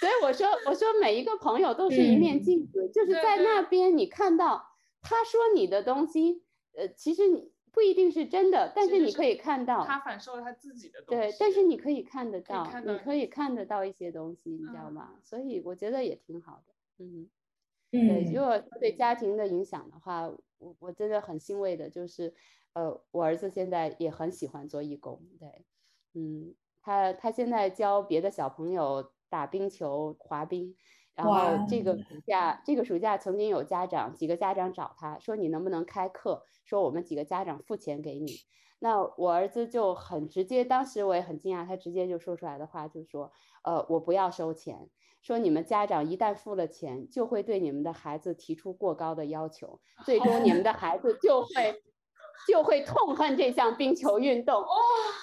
[0.00, 4.64] 所以我说我说每一个朋友都是一面镜子，就是在那边你看到
[5.02, 7.52] 他说你的东西，呃，其实你。
[7.78, 11.28] 不一定是真的，但是你可以看到他反射了他自己的东西。
[11.28, 15.14] 对，但是你可以看得到，你可以看得到一些东西，你知道吗？
[15.22, 16.74] 所以我觉得也挺好的。
[16.98, 17.30] 嗯，
[17.92, 18.24] 对。
[18.34, 22.34] 如果对家庭的影响的话，我我真的很欣慰的，就是
[22.72, 25.22] 呃，我儿子现在也很喜欢做义工。
[25.38, 25.64] 对，
[26.14, 30.74] 嗯，他他现在教别的小朋友打冰球、滑冰。
[31.18, 36.44] 然后这个暑假，这个暑假曾经有家长几个家长找他说：“你能不能开课？
[36.64, 38.32] 说我们几个家长付钱给你。”
[38.80, 43.32] 那我儿子就很直接，当时我也很惊讶，他直接就说出来的话就说
[43.64, 44.88] ：“呃，我不要收钱。
[45.20, 51.82] 说你们家长一旦付了钱，就会对你们的孩子提出过高的要求， 最终你们的孩子就会
[52.46, 54.64] 就会痛恨这项冰球运动。”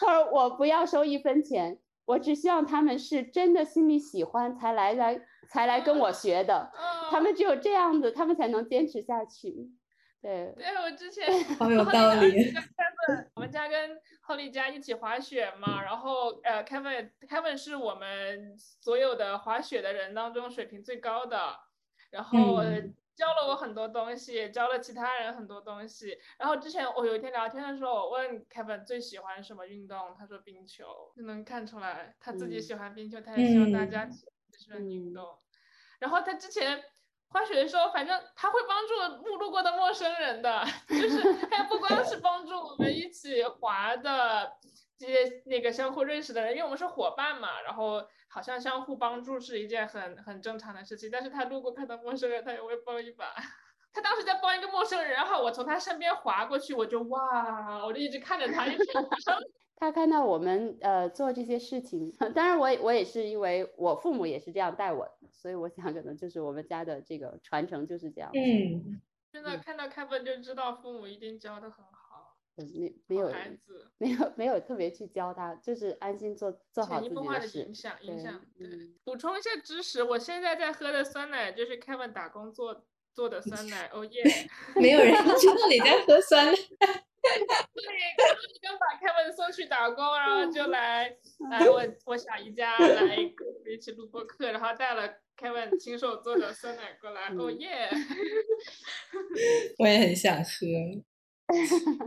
[0.02, 6.72] 他说：“我不要收一分钱。”我只希望他们是真的心里喜欢才来来才来跟我学的，
[7.12, 9.72] 他们只有这样子，他们才能坚持下去。
[10.22, 11.28] 对，对我之前
[11.58, 12.52] 好有道理。
[12.52, 21.60] Kevin，我们家跟 Holly 家一起滑雪嘛，然后呃，Kevin Kevin 是我们所有的滑雪的人当中水平最高的，
[22.12, 22.64] 然后。
[23.16, 26.18] 教了我很多东西，教了其他人很多东西。
[26.38, 30.86] 然后之前我有一天聊天的时候，我问 Kevin 最喜欢什么运动，他说冰球，
[31.16, 35.38] 就能看出来他自己喜欢冰球，他也希望大家喜欢运动。
[36.00, 36.84] 然后他之前
[37.30, 44.52] 滑雪的时候，反正他会帮助路路过的陌生人的， 就是他不光是帮助我们一起滑的
[44.98, 51.10] 这些那个相互认识的人，因为我们是伙伴嘛，然后好像相互帮助是一件很很正常的事情。
[51.12, 53.34] 但是他路过看到陌生人，他也会帮一把。
[53.94, 58.84] 他当时在帮一个陌生人，然后我从他身边滑过去，我就哇，我就一直看着他，一直。
[59.78, 68.30] 他看到我们呃做这些事情， 当然我我也是因为我父母也是这样带我，所以我想可能就是我们家的这个传承就是这样。
[68.34, 71.95] 嗯，真的看到开本就知道父母一定教的很好。
[72.56, 77.60] 没没有孩子，没有没有特别去教他，就是安心做做好自己的事。
[77.60, 78.42] 影响影响。
[78.58, 78.68] 对，
[79.04, 83.90] 补充一下知识，我现在在喝的酸奶就是 Kevin 打工做做的酸奶。
[83.94, 84.24] 哦耶！
[84.76, 86.52] 没有人知道你在喝酸奶。
[87.26, 87.84] 对，
[88.62, 91.10] 刚把 Kevin 送去打工，然后就来
[91.50, 93.16] 来我我小姨家来
[93.66, 97.30] 一起录播课，然后带了 Kevin 亲手做的酸奶过来。
[97.38, 97.90] 哦耶！
[99.80, 100.68] 我也很想喝。
[101.48, 101.54] 哈
[101.98, 102.06] 哈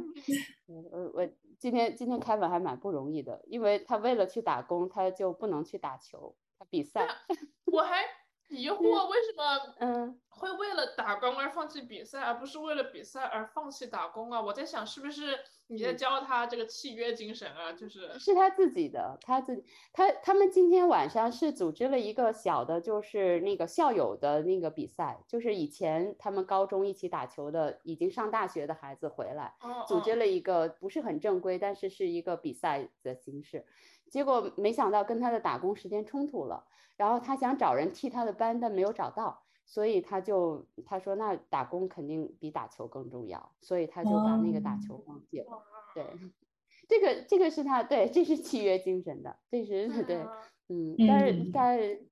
[0.67, 1.29] 我我
[1.59, 7.07] 今天今天开门还蛮不容易的，因为他为了去打工，他就不能去打球，他比赛。
[7.73, 8.18] 我还。
[8.49, 14.41] 疑惑为什么嗯会为了打工而放弃比赛，而不是为了比赛而放弃打工啊？
[14.41, 15.37] 我在想是不是
[15.67, 17.73] 你在教他这个契约精神啊？
[17.73, 29.55] 就是是他自己的，他自己他他们今天晚上是组织了一个小的，就是那个校友的那个比赛，就是以前他们高中一起打球的，已经上大学的孩子回来，
[29.89, 33.67] 组织了一个不是很正规，但是是一个比赛的形式，
[34.09, 36.65] 结果没想到跟他的打工时间冲突了。
[36.97, 45.47] 然后他想找人替他的班，但没有找到，所以他就他说那打工肯定比打球更重要，所以他就把那个打球忘记了。
[45.95, 46.05] 对，
[46.89, 50.27] 这个这个是他对，这是契约精神的，这是对，
[50.69, 52.09] 嗯，但是但是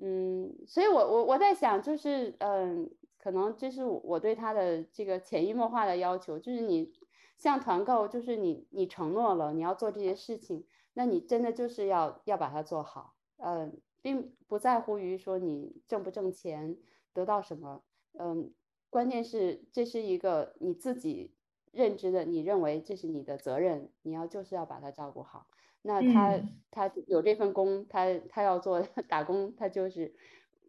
[0.00, 6.90] 嗯，所以我我我在想就是嗯，可能这是我对他的这个潜移默化的要求，就是你
[7.36, 10.64] 像团购，就是你你承诺了你要做这些事情，
[11.00, 13.80] 那你真的就是要要把它做好，嗯。
[14.02, 16.78] 并不在乎于说你挣不挣钱，
[17.12, 17.84] 得到什么，
[18.18, 18.54] 嗯，
[18.88, 21.34] 关键是这是一个你自己
[21.70, 25.48] 认知的，你认为这是你的责任，你要就是要把它照顾好。
[25.82, 26.40] 那他
[26.70, 30.14] 他有这份工，他他要做 打工，他就是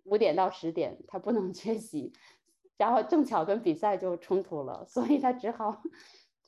[0.03, 2.11] 五点到十点，他不能 缺席。
[2.75, 5.82] 然后正巧跟比赛就冲突了，所以他只好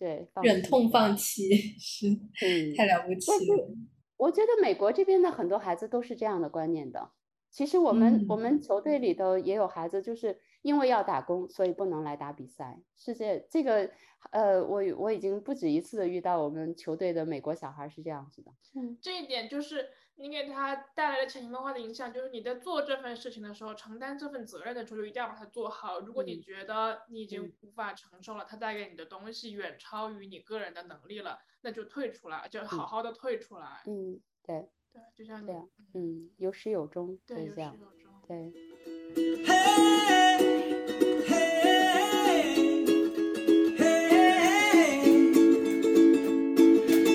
[0.03, 3.69] 对忍痛放弃，是嗯太了不起了。
[4.17, 7.11] 我觉得美国这边的很多孩子都是这样的观念的。
[7.49, 12.81] 其实我们我们球队里头也有孩子，就是因为要打工，所以不能来打比赛。
[12.97, 13.89] 是这这个
[14.31, 18.51] 呃，我我已经不止一次的遇到我们球队的美国小孩是这样子的。
[18.75, 19.87] 嗯，这一点就是。
[20.15, 25.99] 你给他带来的潜移默化的影响，就是你在做这份事情的时候，承担这份责任的时候，就一定要把它做好。
[25.99, 33.81] 如果你觉得你已经无法承受了，他带给你的东西远超于你个人的能力了，那就退出来，就好好的退出来。
[33.87, 38.53] 嗯，对，对，就像这样，嗯，有始有终，对，有始有终，对。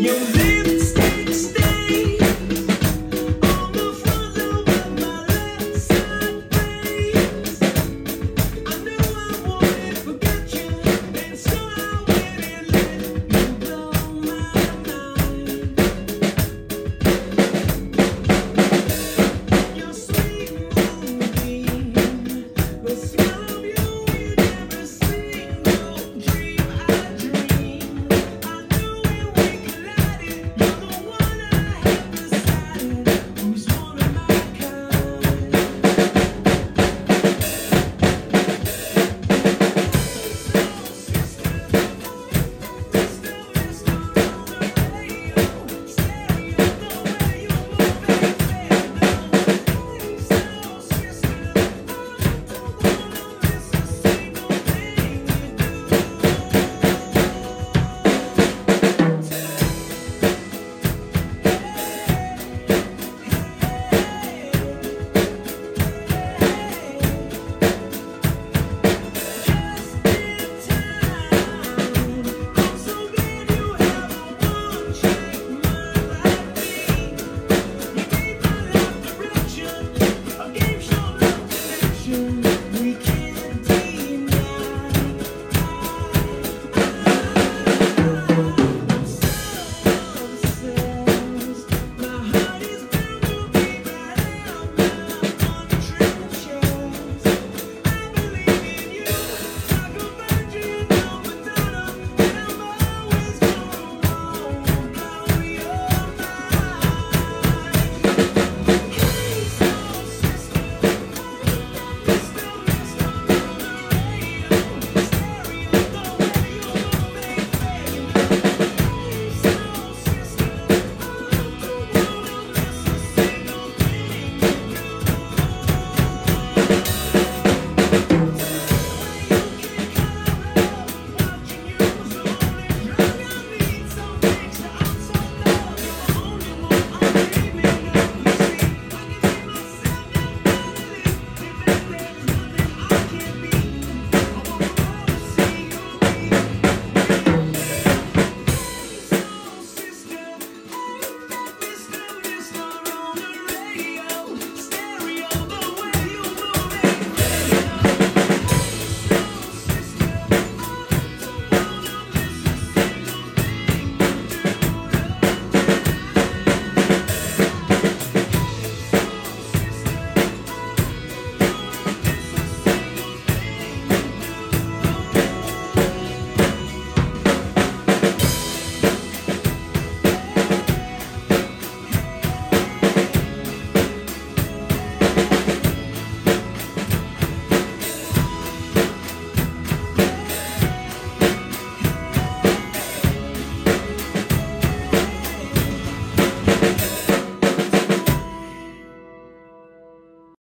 [0.01, 0.58] 有